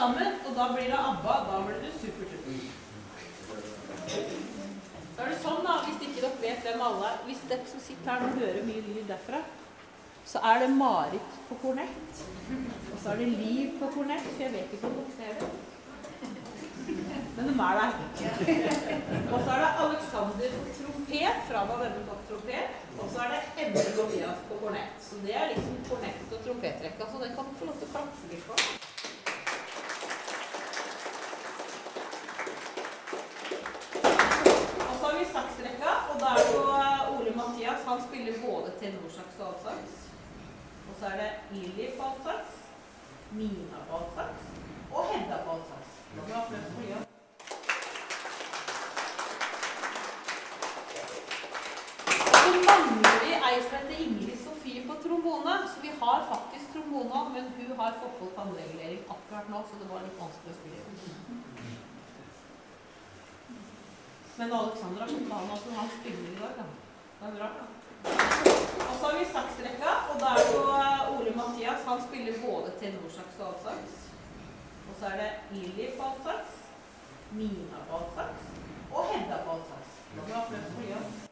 [0.00, 1.38] Sammen, og da blir det ABBA.
[1.50, 2.60] Da blir det Supertruppen.
[5.14, 7.82] Så er det sånn, da, hvis ikke dere vet hvem alle er Hvis dere som
[7.84, 9.42] sitter her nå hører mye lyd derfra,
[10.30, 12.22] så er det Marit på kornett.
[12.92, 15.50] Og så er det Liv på kornett, for jeg vet ikke om dere ser det.
[17.36, 17.92] Men de er der.
[19.32, 22.78] Og så er det Alexander på trompet, fra da denne tatt trompet.
[22.98, 24.94] Og så er det Emne Gomias på kornett.
[25.06, 27.92] Så det er liksom kornett- og trompetrekka, så den kan du få lov til å
[27.94, 28.54] klappe litt på.
[34.88, 37.32] Og så har vi saksrekka, og da er det jo eh, Ole
[38.00, 38.08] Mathias.
[38.08, 39.92] spille både tenorsaks og altsaks.
[40.88, 42.52] Og så er det Lilly på altsaks,
[43.30, 44.44] Mina på altsaks
[44.92, 45.90] og Hedda på altsaks.
[52.42, 55.54] Så mangler vi ei som heter Ingrid Sofie på trombone.
[55.74, 59.90] Så vi har faktisk trombone, men hun har fått på tannregulering akkurat nå, så det
[59.92, 60.82] var litt vanskelig å spille.
[64.36, 66.66] Men Alexander har fått noe som han spiller i dag, da.
[67.20, 67.79] Det er bra, da.
[68.04, 71.86] Og så har vi saksrekka, og da er det jo eh, Ole Mathias.
[71.90, 73.92] Han spiller både tenorsaks og altsaks.
[74.88, 76.52] Og så er det Lilly på altsaks,
[77.32, 78.44] Mina på altsaks
[78.92, 79.90] og Hedda på altsaks.
[80.14, 81.26] Da må vi ha applaus for de også.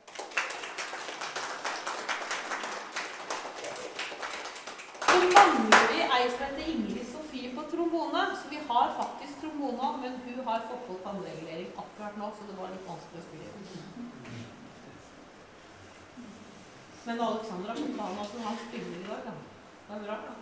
[5.07, 8.23] Så mangler vi ei som heter Ingrid Sofie på trombone.
[8.43, 12.61] Så vi har faktisk trombone, men hun har fått på tannregulering akkurat nå, så det
[12.61, 14.08] var litt vanskelig å spille.
[17.09, 19.31] Men Alexander har fått han også, han spiller i dag, da.
[19.89, 20.33] Det er bra, da.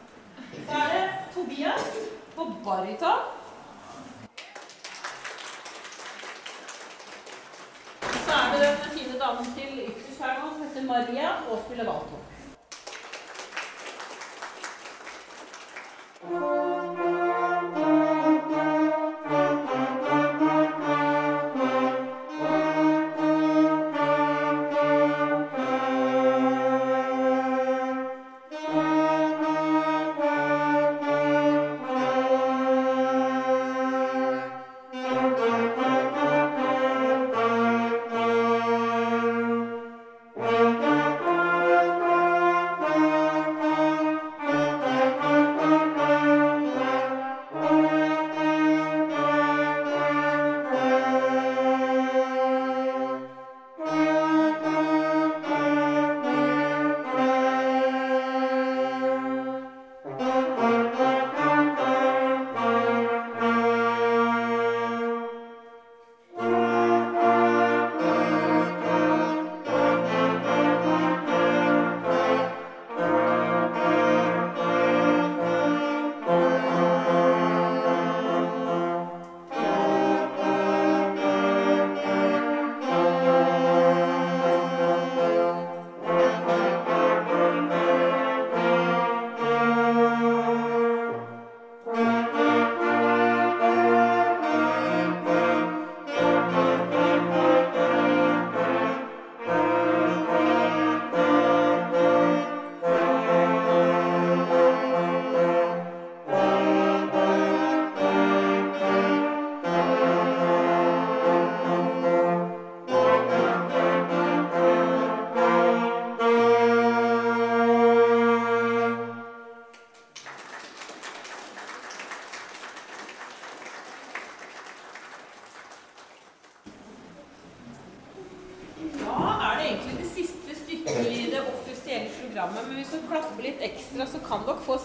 [0.66, 1.04] Så er det
[1.34, 1.84] Tobias
[2.34, 3.20] på baryton.
[8.26, 11.86] Så er det den fine damen til ytterst her nå, som heter Maria, og spiller
[11.92, 12.16] valto.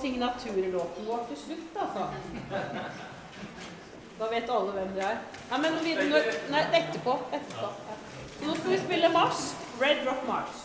[0.02, 2.08] Signaturlåten vår til slutt, altså.
[4.20, 5.22] Da vet alle hvem det er.
[5.52, 7.16] Nei, men vi, når, nei, etterpå.
[7.34, 7.70] etterpå.
[7.90, 7.96] Ja.
[8.46, 9.48] Nå skal vi spille Mars.
[9.82, 10.62] Red Rock March.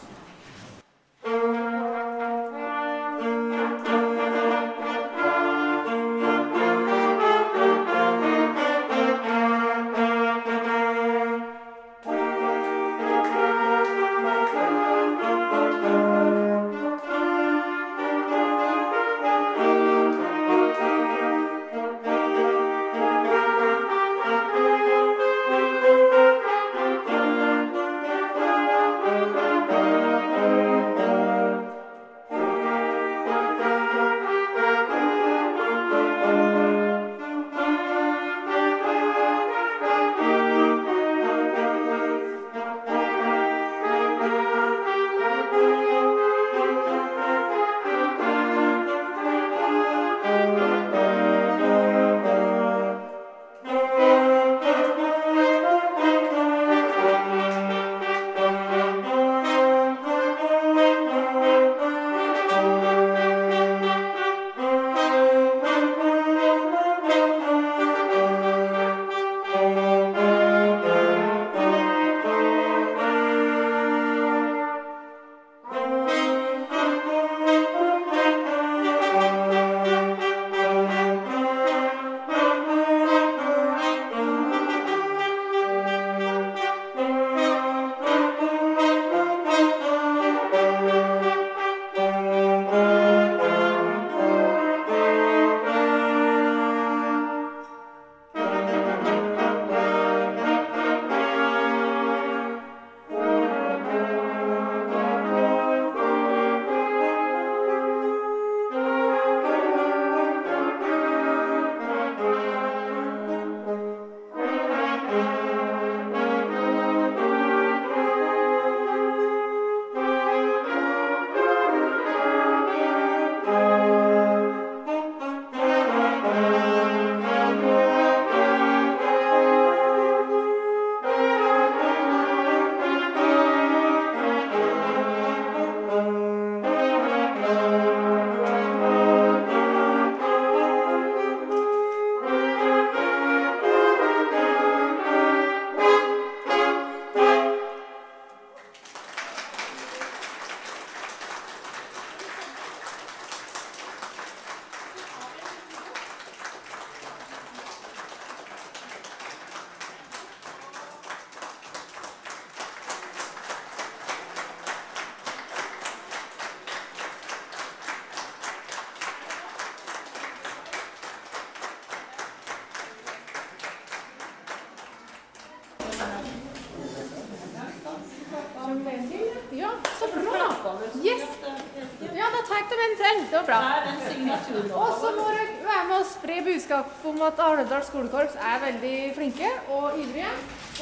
[187.17, 190.33] Om at Arnedal skolekorps er veldig flinke og ivrige.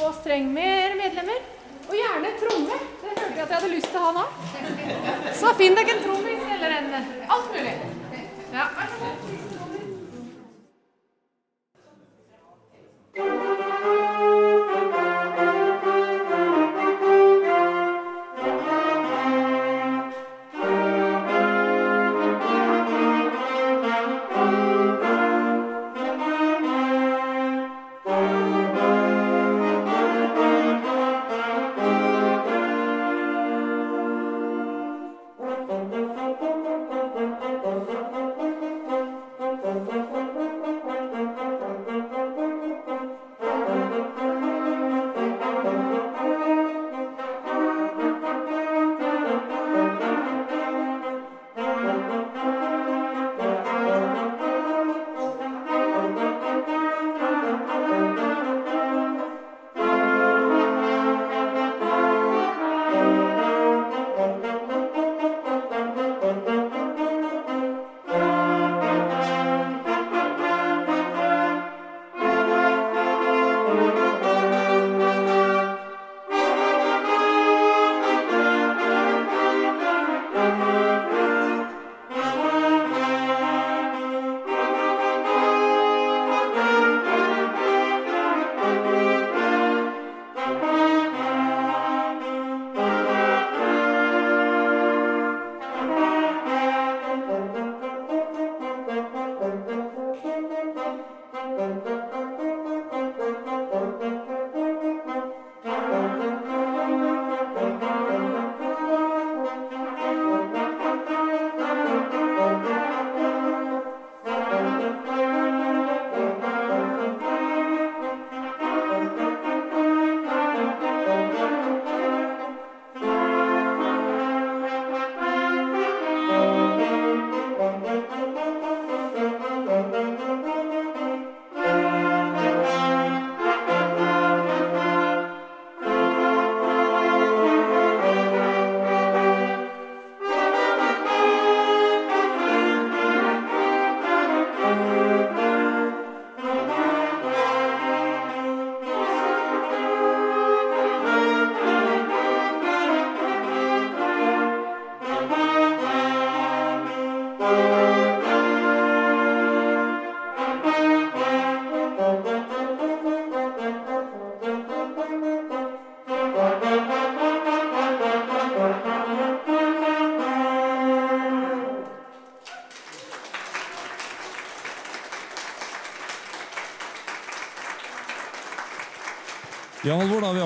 [0.03, 1.43] Og streng med medlemmer.
[1.85, 2.77] Og gjerne tromme.
[3.03, 4.25] Det hørte jeg at jeg hadde lyst til å ha nå.
[5.37, 6.14] Så finn dere en trommis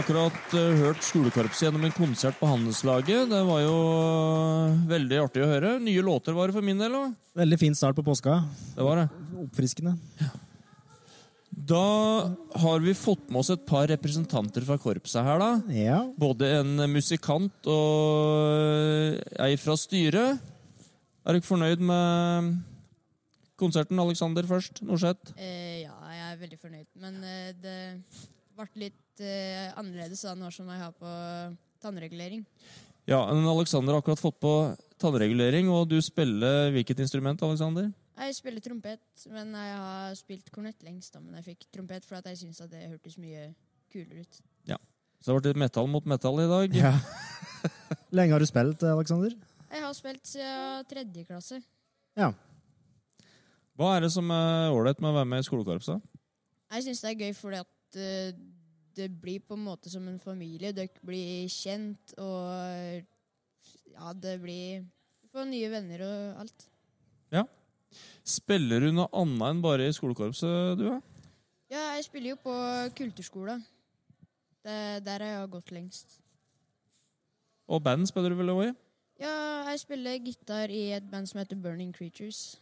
[0.09, 3.27] akkurat eh, hørt skolekorpset gjennom en konsert på Handelslaget.
[3.29, 5.73] Det var jo eh, veldig artig å høre.
[5.85, 7.11] Nye låter var det for min del òg.
[7.37, 8.39] Veldig fin start på påska.
[8.73, 9.05] Det var det.
[9.43, 9.93] Oppfriskende.
[11.53, 11.83] Da
[12.63, 15.77] har vi fått med oss et par representanter fra korpset her, da.
[15.77, 16.01] Ja.
[16.17, 20.41] Både en musikant og ei fra styret.
[21.21, 22.49] Er du ikke fornøyd med
[23.61, 24.81] konserten, Alexander, først?
[24.89, 25.37] Norseth?
[25.37, 26.91] Eh, ja, jeg er veldig fornøyd.
[27.05, 27.79] Men eh, det
[28.59, 31.13] ble litt uh, annerledes da nå som jeg har på
[31.83, 32.45] tannregulering.
[33.09, 34.53] Ja, men Alexander har akkurat fått på
[35.01, 37.89] tannregulering, og du spiller hvilket instrument, Alexander?
[38.19, 39.01] Jeg spiller trompet,
[39.31, 41.15] men jeg har spilt kornett lengst.
[41.15, 43.47] da, Men jeg fikk trompet for at jeg syntes at det hørtes mye
[43.95, 44.41] kulere ut.
[44.69, 44.77] Ja,
[45.23, 46.75] Så det har vært litt metall mot metall i dag.
[46.77, 46.93] ja.
[48.17, 49.33] Lenge har du spilt, Aleksander?
[49.71, 51.63] Jeg har spilt siden tredje klasse.
[52.19, 52.33] Ja.
[53.79, 56.03] Hva er det som er ålreit med å være med i skolekorpset?
[56.75, 58.37] Jeg syns det er gøy fordi at eh,
[58.99, 60.75] det blir på en måte som en familie.
[60.75, 63.05] Dere blir kjent, og
[63.95, 64.85] ja, det blir
[65.23, 66.69] Du får nye venner og alt.
[67.33, 67.45] Ja.
[68.25, 70.87] Spiller du noe annet enn bare i skolekorpset, du?
[70.89, 71.01] Ja?
[71.69, 72.55] Ja, jeg spiller jo på
[72.97, 73.65] kulturskolen.
[74.65, 76.21] der har jeg gått lengst.
[77.69, 78.73] Og band spiller du vel òg i?
[79.19, 79.35] Ja,
[79.73, 82.59] jeg spiller gitar i et band som heter Burning Creatures.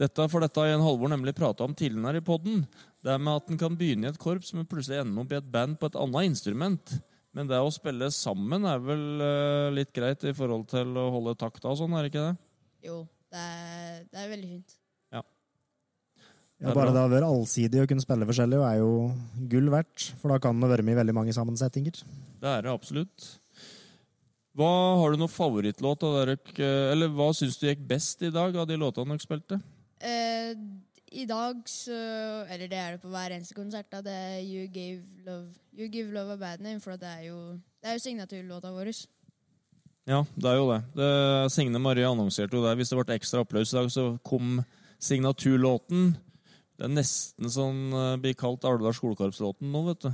[0.00, 2.64] Dette for dette har Jan Halvor nemlig prata om tidligere i podden.
[3.06, 5.38] Det er med at en kan begynne i et korps, men plutselig ende opp i
[5.38, 6.96] et band på et annet instrument.
[7.36, 11.36] Men det å spille sammen er vel uh, litt greit i forhold til å holde
[11.38, 12.50] takta og sånn, er det ikke det?
[12.88, 12.98] Jo,
[13.30, 14.76] det er, det er veldig fint.
[16.56, 18.92] Er Ja, bare det å være allsidig og kunne spille forskjellig er jo
[19.52, 20.10] gull verdt.
[20.22, 22.00] For da kan det være med i veldig mange sammensetninger.
[22.40, 23.26] Det er det absolutt.
[24.56, 26.02] Hva Har du noen favorittlåt?
[26.06, 29.24] av dere, eh, Eller hva syns du gikk best i dag av de låtene dere
[29.24, 29.60] spilte?
[30.00, 30.54] Eh,
[31.12, 31.92] I dag så
[32.48, 33.90] Eller det er det på hver eneste konsert.
[33.90, 37.22] da, Det er You Give Love You Give Love a Bad Name, for det er
[37.28, 39.06] jo Det er jo signaturlåta vår.
[40.06, 40.82] Ja, det er jo det.
[40.94, 42.76] det Signe Marie annonserte jo det.
[42.78, 44.64] Hvis det ble ekstra applaus i dag, så kom
[45.02, 46.16] signaturlåten.
[46.78, 50.10] Det er nesten sånn uh, blir kalt Alvdal skolekorpslåten nå, vet du.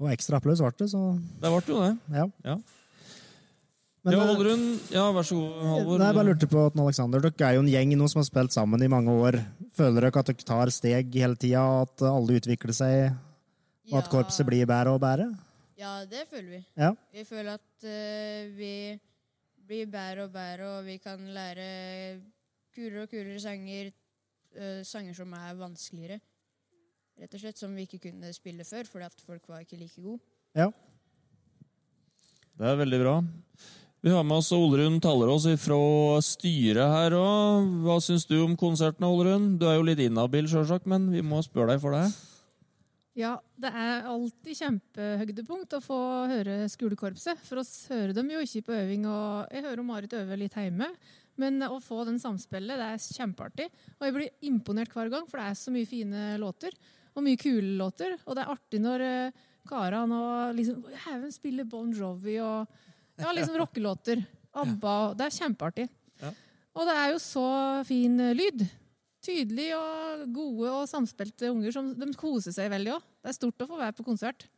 [0.00, 1.00] Og ekstra applaus ble det, så
[1.40, 1.98] Det ble jo det.
[2.12, 2.26] ja.
[2.44, 2.58] Ja.
[4.00, 4.62] Men, ja, eh, Halvorun.
[4.94, 5.98] Ja, vær så god, Halvor.
[6.00, 8.28] Nei, jeg bare lurte på at Alexander, Dere er jo en gjeng nå som har
[8.30, 9.36] spilt sammen i mange år.
[9.76, 13.12] Føler dere at dere tar steg hele tida, at alle utvikler seg,
[13.90, 15.28] og at korpset blir bedre og bedre?
[15.80, 16.60] Ja, det føler vi.
[16.80, 16.94] Ja.
[17.12, 18.72] Vi føler at uh, vi
[19.68, 21.68] blir bedre og bedre, og vi kan lære
[22.74, 23.92] kulere og kulere sanger.
[24.56, 26.18] Uh, sanger som er vanskeligere.
[27.20, 30.00] Rett og slett Som vi ikke kunne spille før, fordi at folk var ikke like
[30.00, 30.24] gode.
[30.56, 30.70] Ja.
[32.58, 33.14] Det er veldig bra.
[34.00, 35.76] Vi har med oss Olrun Tallerås fra
[36.24, 37.66] styret her òg.
[37.84, 39.58] Hva syns du om konserten, Olrun?
[39.60, 42.06] Du er jo litt inhabil, sjølsagt, men vi må spørre deg for det.
[43.20, 46.00] Ja, det er alltid kjempehøydepunkt å få
[46.32, 47.44] høre skolekorpset.
[47.44, 50.88] For oss hører dem jo ikke på øving, og jeg hører Marit øve litt hjemme.
[51.36, 53.70] Men å få den samspillet, det er kjempeartig.
[53.98, 56.72] Og jeg blir imponert hver gang, for det er så mye fine låter.
[57.12, 58.16] Og mye kule låter.
[58.24, 59.10] Og det er artig når
[59.68, 62.80] Karan og liksom Haugen spiller Bon Jovi og
[63.22, 64.22] ja, liksom rockelåter.
[64.50, 64.94] ABBA.
[65.18, 65.88] Det er kjempeartig.
[66.20, 66.30] Ja.
[66.74, 67.48] Og det er jo så
[67.86, 68.64] fin eh, lyd.
[69.22, 73.04] Tydelig og gode og samspilte unger som de koser seg veldig òg.
[73.20, 74.48] Det er stort å få være på konsert.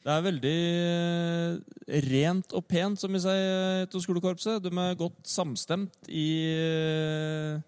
[0.00, 0.58] Det er veldig
[0.90, 4.62] eh, rent og pent, som vi sier til skolekorpset.
[4.64, 7.58] De er godt samstemt i, eh,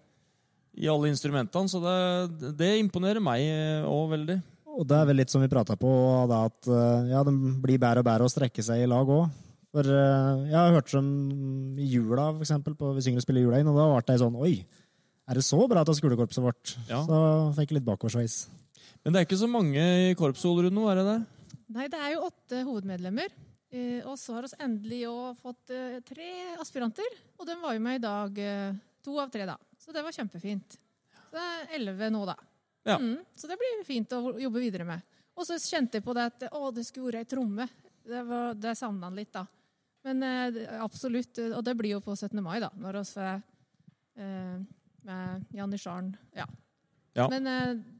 [0.81, 3.43] i alle instrumentene, så det, det imponerer meg
[3.89, 4.39] òg veldig.
[4.73, 5.91] Og det er vel litt som vi prata på,
[6.29, 9.27] da, at eh, ja, de blir bedre og bedre å strekke seg i lag òg.
[9.73, 11.05] For uh, jeg har hørt som
[11.81, 14.21] i jula, for eksempel, på Vi synger og spiller jula inn, og da ble jeg
[14.21, 14.51] sånn Oi,
[15.25, 16.75] er det så bra til skolekorpset vårt?
[16.91, 16.99] Ja.
[17.07, 17.21] Så
[17.57, 18.35] fikk jeg litt bakoversveis.
[19.03, 21.17] Men det er ikke så mange i korpset, Olerud, nå, er det det?
[21.73, 23.33] Nei, det er jo åtte hovedmedlemmer.
[23.73, 26.29] Uh, og så har vi endelig òg fått uh, tre
[26.61, 27.17] aspiranter.
[27.39, 28.37] Og de var jo med i dag,
[29.03, 29.57] to av tre, da.
[29.81, 30.77] Så det var kjempefint.
[31.31, 32.37] Så det er elleve nå, da.
[32.85, 32.99] Ja.
[33.01, 35.01] Mm, så det blir fint å jobbe videre med.
[35.33, 37.65] Og så kjente jeg på det at å, det skulle vært ei tromme.
[38.05, 39.47] Det, var- det savna han litt, da.
[40.03, 41.37] Men eh, absolutt.
[41.39, 42.39] eh, Og det blir jo på 17.
[42.43, 42.69] mai, da.
[42.75, 43.29] Når vi får
[44.19, 44.57] eh,
[45.07, 46.13] med Janitsjaren.
[46.35, 46.47] Ja.
[47.13, 47.27] Ja.
[47.29, 47.45] Men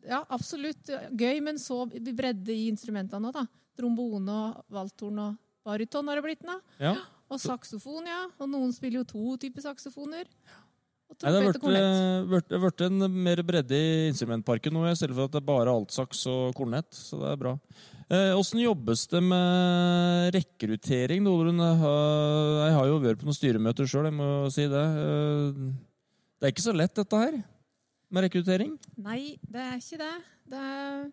[0.08, 3.44] ja, absolutt gøy, men så bredde i instrumentene òg, da.
[3.78, 5.36] Trombone og valthorn og
[5.66, 6.56] baryton har det blitt nå.
[6.82, 6.96] Ja.
[7.30, 8.24] Og saksofon, ja.
[8.42, 10.26] Og noen spiller jo to typer saksofoner.
[11.22, 15.44] Nei, det har blitt en mer bredde i instrumentparken nå, i stedet for at det
[15.44, 16.90] er bare altsaks og kornett.
[16.98, 17.54] Så det er bra.
[18.12, 21.24] Eh, jobbes det med rekruttering?
[21.24, 24.74] Jeg har- jo vært på noen styremøter sjøl, jeg må si det.
[24.74, 25.74] Eh,
[26.40, 27.44] Det er ikke så lett, dette her,
[28.12, 28.78] med rekruttering.
[28.98, 30.24] Nei, det er ikke det.
[30.50, 31.12] Det er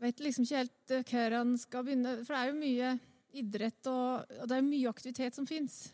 [0.00, 2.24] vet liksom ikke helt eh, hvor han skal begynne.
[2.26, 3.00] For det er jo mye
[3.32, 5.92] idrett og, og det er mye aktivitet som fins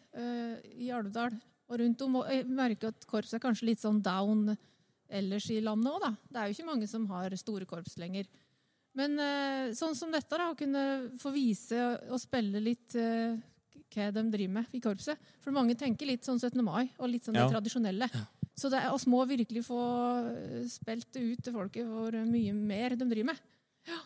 [0.77, 1.41] i Alvdal
[1.71, 2.17] og rundt om.
[2.17, 4.57] Og jeg merker at korps er kanskje litt sånn down
[5.09, 6.11] ellers i landet òg, da.
[6.33, 8.27] Det er jo ikke mange som har store korps lenger.
[8.99, 10.83] Men eh, sånn som dette, da, å kunne
[11.21, 11.79] få vise
[12.11, 13.37] og spille litt eh,
[13.95, 15.19] hva de driver med i korpset.
[15.43, 16.59] For mange tenker litt sånn 17.
[16.67, 17.47] mai og litt sånn Ja.
[17.47, 18.11] det tradisjonelle.
[18.61, 19.81] Så det oss må virkelig få
[20.27, 23.45] eh, spilt det ut til folket hvor mye mer de driver med.
[23.89, 24.01] Ja.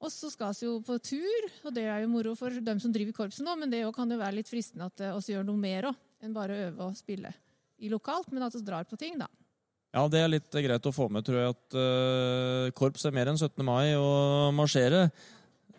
[0.00, 2.92] Og så skal vi jo på tur, og det er jo moro for dem som
[2.92, 5.90] driver korpset nå, men det kan jo være litt fristende at vi gjør noe mer
[5.90, 7.32] òg, enn bare øve og spille
[7.80, 9.28] i lokalt, men at vi drar på ting, da.
[9.90, 13.14] Ja, det er litt eh, greit å få med, tror jeg, at uh, korps er
[13.14, 13.58] mer enn 17.
[13.66, 15.08] mai å marsjere.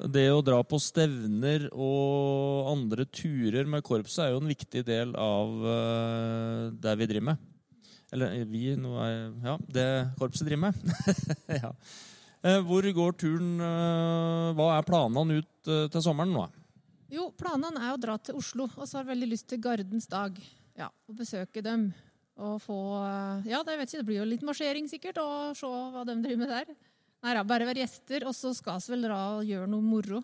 [0.01, 5.13] Det å dra på stevner og andre turer med korpset er jo en viktig del
[5.15, 7.47] av uh, det vi driver med.
[8.11, 9.87] Eller vi nå er, Ja, det
[10.19, 10.95] korpset driver med.
[11.61, 11.71] ja.
[12.65, 13.61] Hvor går turen
[14.57, 16.47] Hva er planene ut til sommeren nå?
[17.13, 20.09] Jo, planene er å dra til Oslo, og så har jeg veldig lyst til Gardens
[20.11, 20.35] dag.
[20.75, 21.91] Ja, og besøke dem.
[22.41, 22.77] Og få
[23.49, 26.41] Ja, det, vet ikke, det blir jo litt marsjering sikkert, og se hva de driver
[26.41, 26.75] med der.
[27.21, 30.23] Nei da, bare være gjester, og så skal vi vel dra og gjøre noe moro.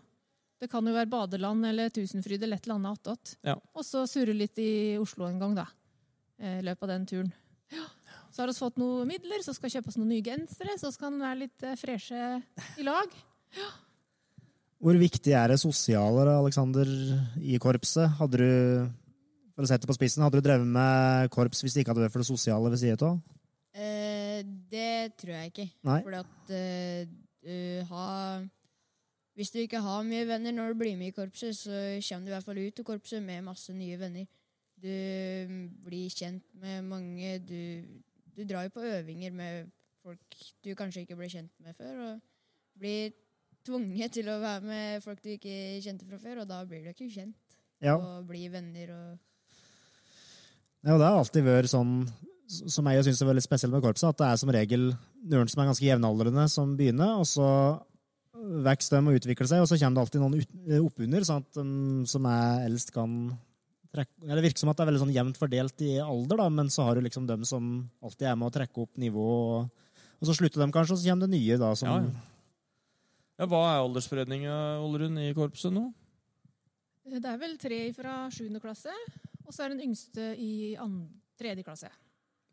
[0.57, 3.35] Det kan jo være badeland eller Tusenfryd eller et eller annet attåt.
[3.45, 3.53] Ja.
[3.77, 5.67] Og så surre litt i Oslo en gang, da.
[6.41, 7.33] eh, I løpet av den turen.
[7.69, 7.85] Ja.
[8.33, 11.13] Så har vi fått noen midler, så skal kjøpe oss noen nye gensere, så skal
[11.13, 12.23] vi være litt eh, freshe
[12.81, 13.13] i lag.
[13.57, 13.69] Ja.
[14.81, 18.11] Hvor viktig er det sosiale, Aleksander, Alexander, i korpset?
[18.19, 18.89] Hadde du
[19.57, 22.03] for å sette det på spissen, hadde du drevet med korps hvis det ikke hadde
[22.05, 23.15] vært for det sosiale ved siden av?
[23.73, 25.65] Eh, det tror jeg ikke.
[25.89, 25.97] Nei.
[26.05, 27.09] For at eh,
[27.41, 28.45] du har
[29.37, 31.73] Hvis du ikke har mye venner når du blir med i korpset, så
[32.09, 34.25] kommer du i hvert fall ut av korpset med masse nye venner.
[34.81, 37.35] Du mm, blir kjent med mange.
[37.45, 37.85] Du,
[38.33, 39.69] du drar jo på øvinger med
[40.01, 42.01] folk du kanskje ikke ble kjent med før.
[42.07, 43.13] Og blir
[43.65, 46.93] tvunget til å være med folk du ikke kjente fra før, og da blir du
[46.93, 47.57] ikke kjent.
[47.81, 47.93] Ja.
[47.97, 49.26] Og blir venner og
[50.87, 51.97] Ja, og det har alltid vært sånn,
[52.47, 54.85] som jeg syns er veldig spesielt med korpset, at det er som regel
[55.27, 57.49] noen som er ganske jevnaldrende, som begynner, og så
[58.63, 62.07] vokser de og utvikler seg, og så kommer det alltid noen oppunder, sånn at de
[62.07, 63.17] som er eldst, kan
[63.91, 66.47] trekke Eller det virker som at det er veldig sånn jevnt fordelt i alder, da,
[66.53, 67.69] men så har du liksom dem som
[68.03, 71.11] alltid er med å trekke opp nivået, og, og så slutter de kanskje, og så
[71.11, 72.25] kommer det nye, da, som Ja, ja.
[73.37, 74.53] Ja, hva er aldersspredninga,
[75.21, 75.91] i korpset nå?
[77.07, 78.95] Det er vel tre fra sjuende klasse,
[79.47, 81.07] og så er den yngste i andre,
[81.39, 81.89] tredje klasse.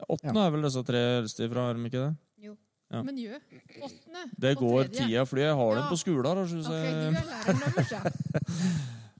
[0.08, 2.14] Åttende er vel disse tre eldste ifra, er de ikke det?
[2.94, 3.00] Ja.
[3.02, 3.38] Men gjø,
[3.82, 5.06] åttende Det går tredje.
[5.08, 5.88] tida fordi jeg har dem Ja.
[5.90, 6.26] på skolen.
[6.26, 8.02] her, så Ok, jeg- du er læreren deres, ja.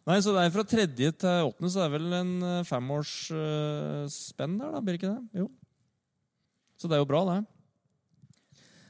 [0.07, 3.33] Nei, så det er fra tredje til åttende, så det er vel en femårsspenn femårs
[3.33, 5.41] eh, der, da, blir ikke det?
[5.41, 5.51] Jo.
[6.77, 7.47] Så det er jo bra, det.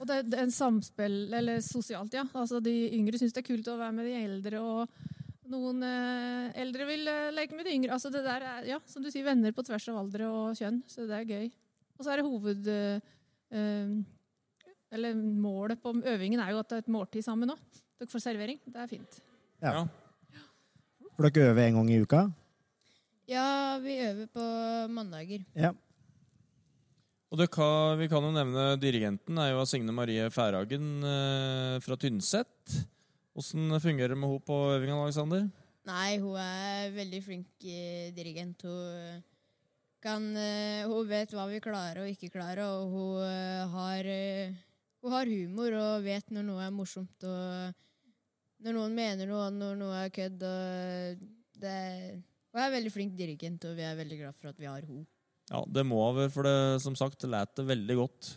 [0.00, 2.24] Og det, det er en samspill, eller sosialt, ja.
[2.34, 4.88] Altså, de yngre syns det er kult å være med de eldre, og
[5.50, 7.94] noen eh, eldre vil eh, leke med de yngre.
[7.96, 10.82] Altså, det der er, ja, som du sier, venner på tvers av alder og kjønn,
[10.90, 11.48] så det er gøy.
[11.98, 12.68] Og så er det hoved...
[12.70, 13.16] eh,
[13.54, 13.96] eh,
[14.94, 17.62] eller målet på øvingen er jo at det er et måltid sammen òg.
[17.98, 18.60] Dere får servering.
[18.62, 19.16] Det er fint.
[19.58, 19.80] Ja.
[20.30, 20.44] Ja.
[21.16, 22.20] For dere øver en gang i uka?
[23.26, 24.44] Ja, vi øver på
[24.94, 25.42] mandager.
[25.58, 25.72] Ja.
[27.32, 31.98] Og det kan, vi kan jo nevne dirigenten er jo Signe Marie Færhagen eh, fra
[31.98, 32.76] Tynset.
[33.34, 35.46] Åssen fungerer det med henne på øvingen, Alexander?
[35.84, 38.62] Nei, hun er veldig flink eh, dirigent.
[38.62, 39.22] Hun
[40.04, 44.54] kan eh, Hun vet hva vi klarer og ikke klarer, og hun eh, har eh,
[45.02, 49.58] Hun har humor og vet når noe er morsomt, og når noen mener noe, og
[49.58, 50.46] når noe er kødd.
[50.48, 51.26] Og
[51.60, 51.74] det
[52.54, 55.04] Hun er veldig flink dirigent, og vi er veldig glad for at vi har henne.
[55.50, 58.30] Ja, det må over, for det som sagt, det veldig godt.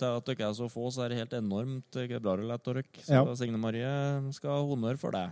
[0.00, 2.48] Til at dere er så få, så er det helt enormt det er bra det
[2.48, 2.84] lät dere.
[3.00, 3.34] Så Ja.
[3.34, 5.30] Signe Marie skal ha honnør for det.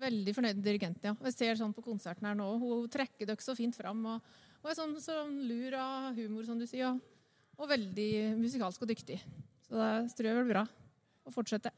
[0.00, 1.14] Veldig fornøyd med dirigenten, ja.
[1.28, 4.00] Jeg ser sånn på konserten her nå, hun trekker dere så fint fram.
[4.06, 4.20] Og,
[4.62, 6.88] og er sånn, sånn lur av humor, som du sier.
[6.88, 7.00] Og,
[7.60, 9.20] og veldig musikalsk og dyktig.
[9.68, 10.64] Så det tror jeg blir bra
[11.28, 11.70] å fortsette.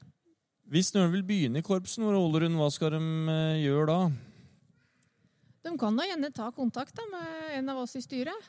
[0.71, 3.01] Hvis noen vil begynne i korpsen, hva skal de
[3.33, 4.32] eh, gjøre da?
[5.63, 8.49] De kan da gjerne ta kontakt da, med en av oss i styret.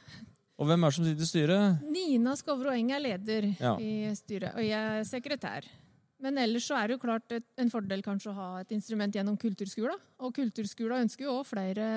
[0.58, 1.82] Og hvem er som sitter i styret?
[1.90, 3.76] Nina Skovro Eng er leder Ja.
[3.82, 5.68] i styret, og jeg er sekretær.
[6.24, 9.14] Men ellers så er det jo klart et, en fordel kanskje å ha et instrument
[9.14, 10.00] gjennom kulturskolen.
[10.24, 11.88] Og kulturskolen ønsker jo òg flere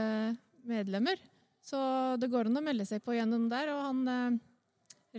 [0.67, 1.21] medlemmer.
[1.63, 1.79] Så
[2.19, 3.71] det går an å melde seg på gjennom der.
[3.71, 4.39] Og han eh,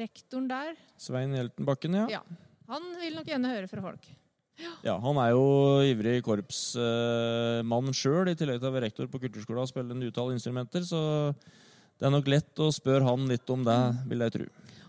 [0.03, 2.19] rektoren der, Svein Hjeltenbakken, ja.
[2.19, 2.21] ja,
[2.67, 4.09] han vil nok gjerne høre fra folk.
[4.83, 5.43] Ja, Han er jo
[5.85, 10.33] ivrig korpsmann sjøl, i tillegg til å være rektor på kulturskolen og spille en utall
[10.33, 10.85] instrumenter.
[10.87, 10.99] Så
[11.97, 13.77] det er nok lett å spørre han litt om det,
[14.09, 14.47] vil jeg tro.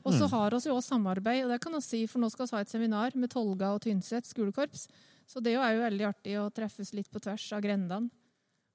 [0.09, 2.47] Og så har vi jo også samarbeid, og det kan vi si, for nå skal
[2.47, 4.87] vi ha et seminar med Tolga og Tynset skolekorps.
[5.29, 8.09] Så det er jo veldig artig å treffes litt på tvers av grendene.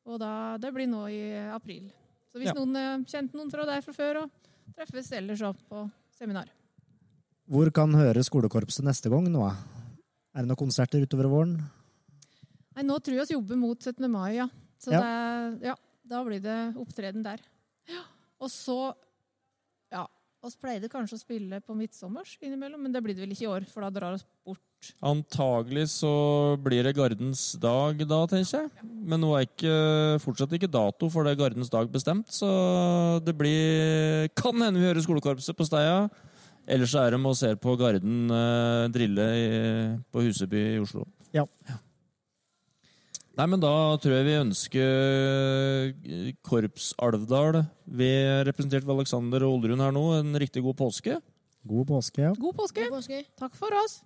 [0.05, 1.21] Og da, det blir nå i
[1.55, 1.87] april.
[2.29, 2.53] Så hvis Ja.
[2.53, 6.51] noen eh, kjente noen fra der fra før, og treffes ellers opp på seminar.
[7.49, 9.47] Hvor kan høre skolekorpset neste gang nå?
[10.33, 11.57] Er det noen konserter utover våren?
[12.73, 14.09] Nei, nå tror jeg vi jobber mot 17.
[14.09, 14.47] mai, ja.
[14.81, 14.99] Så Ja.
[14.99, 15.75] Det, ja,
[16.09, 17.39] da blir det opptreden der.
[17.87, 18.01] Ja.
[18.41, 18.93] Og så
[19.93, 20.07] Ja,
[20.41, 23.51] oss pleide kanskje å spille på midtsommers innimellom, men det blir det vel ikke i
[23.53, 24.59] år, for da drar oss bort.
[25.05, 28.71] Antagelig så blir det Gardens dag da, tenker jeg.
[28.83, 34.27] Men nå er ikke, fortsatt ikke dato for det Gardens dag bestemt, så det blir
[34.35, 36.09] Kan hende vi hører skolekorpset på Steia.
[36.63, 39.47] Ellers så er de og ser på Garden eh, drille i,
[40.13, 41.03] på Huseby i Oslo.
[41.35, 41.43] Ja.
[43.33, 49.57] Nei, men da tror jeg vi ønsker eh, Korps Alvdal, ved representert ved Alexander og
[49.57, 51.19] Olerud her nå, en riktig god påske.
[51.67, 52.33] God påske, ja.
[52.37, 52.85] God påske!
[52.85, 53.23] God påske.
[53.39, 54.01] Takk for oss.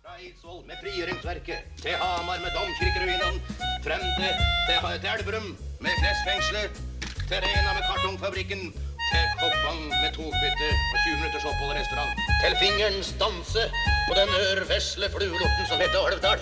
[0.00, 5.50] Fra Eidsvoll med frigjøringsverket, til Hamar med domkirkeruinene, frem til, til, til Elverum
[5.84, 6.80] med klesfengselet,
[7.26, 8.70] til Rena med kartongfabrikken,
[9.12, 13.62] til Koppang med togbytte og 20 minutters opphold i restaurant, til fingerens danse
[14.08, 16.40] på den ørvesle fluelorten som heter Alvdal,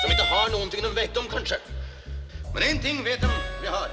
[0.00, 1.60] som ikke har noen ting de vet om, kanskje.
[2.54, 3.90] Men én ting vet de vi har.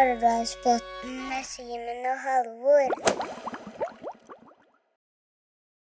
[0.00, 3.61] Alvdalsbotn med Simen og Halvor.